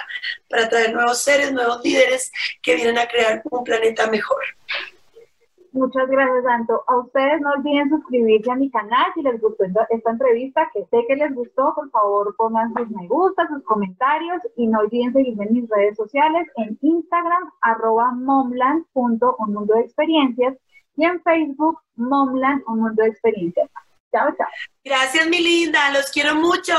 para 0.49 0.69
traer 0.69 0.93
nuevos 0.93 1.23
seres, 1.23 1.53
nuevos 1.53 1.81
líderes 1.85 2.33
que 2.63 2.75
vienen 2.75 2.99
a 2.99 3.07
crear 3.07 3.43
un 3.45 3.65
planeta 3.65 4.09
mejor. 4.09 4.43
Muchas 5.73 6.09
gracias, 6.09 6.45
Santo. 6.45 6.83
A 6.89 6.97
ustedes 6.99 7.41
no 7.41 7.51
olviden 7.53 7.89
suscribirse 7.91 8.51
a 8.51 8.57
mi 8.57 8.71
canal 8.71 9.07
si 9.15 9.23
les 9.23 9.41
gustó 9.41 9.65
esta 9.91 10.11
entrevista, 10.11 10.69
que 10.75 10.85
sé 10.87 11.05
que 11.07 11.15
les 11.17 11.33
gustó. 11.33 11.73
Por 11.75 11.91
favor, 11.91 12.35
pongan 12.37 12.75
sus 12.75 12.91
me 12.91 13.07
gusta, 13.07 13.47
sus 13.49 13.63
comentarios 13.65 14.43
y 14.57 14.67
no 14.67 14.81
olviden 14.81 15.13
seguirme 15.13 15.45
en 15.45 15.55
mis 15.55 15.71
redes 15.71 15.97
sociales 15.97 16.49
en 16.57 16.77
Instagram, 16.83 17.51
arroba 17.61 18.11
momland, 18.13 18.85
un 18.95 19.19
mundo 19.47 19.75
de 19.75 19.83
experiencias 19.83 20.57
y 20.97 21.05
en 21.05 21.23
Facebook, 21.23 21.79
momland, 21.95 22.63
un 22.67 22.81
mundo 22.81 23.03
de 23.03 23.11
experiencias. 23.11 23.71
Chao, 24.13 24.29
chao. 24.37 24.49
Gracias, 24.85 25.29
mi 25.29 25.39
linda. 25.39 25.93
Los 25.93 26.11
quiero 26.11 26.35
mucho. 26.35 26.75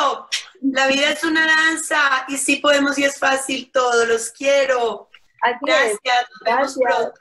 La 0.61 0.87
vida 0.87 1.11
es 1.11 1.23
una 1.23 1.45
danza 1.45 2.25
y 2.27 2.37
sí 2.37 2.57
podemos 2.57 2.97
y 2.99 3.05
es 3.05 3.17
fácil 3.17 3.71
todo. 3.71 4.05
Los 4.05 4.31
quiero. 4.31 5.07
Así 5.41 5.57
Gracias. 5.61 5.93
Es. 5.93 6.27
Nos 6.29 6.39
vemos 6.45 6.77
Gracias. 6.77 6.97
pronto. 6.97 7.19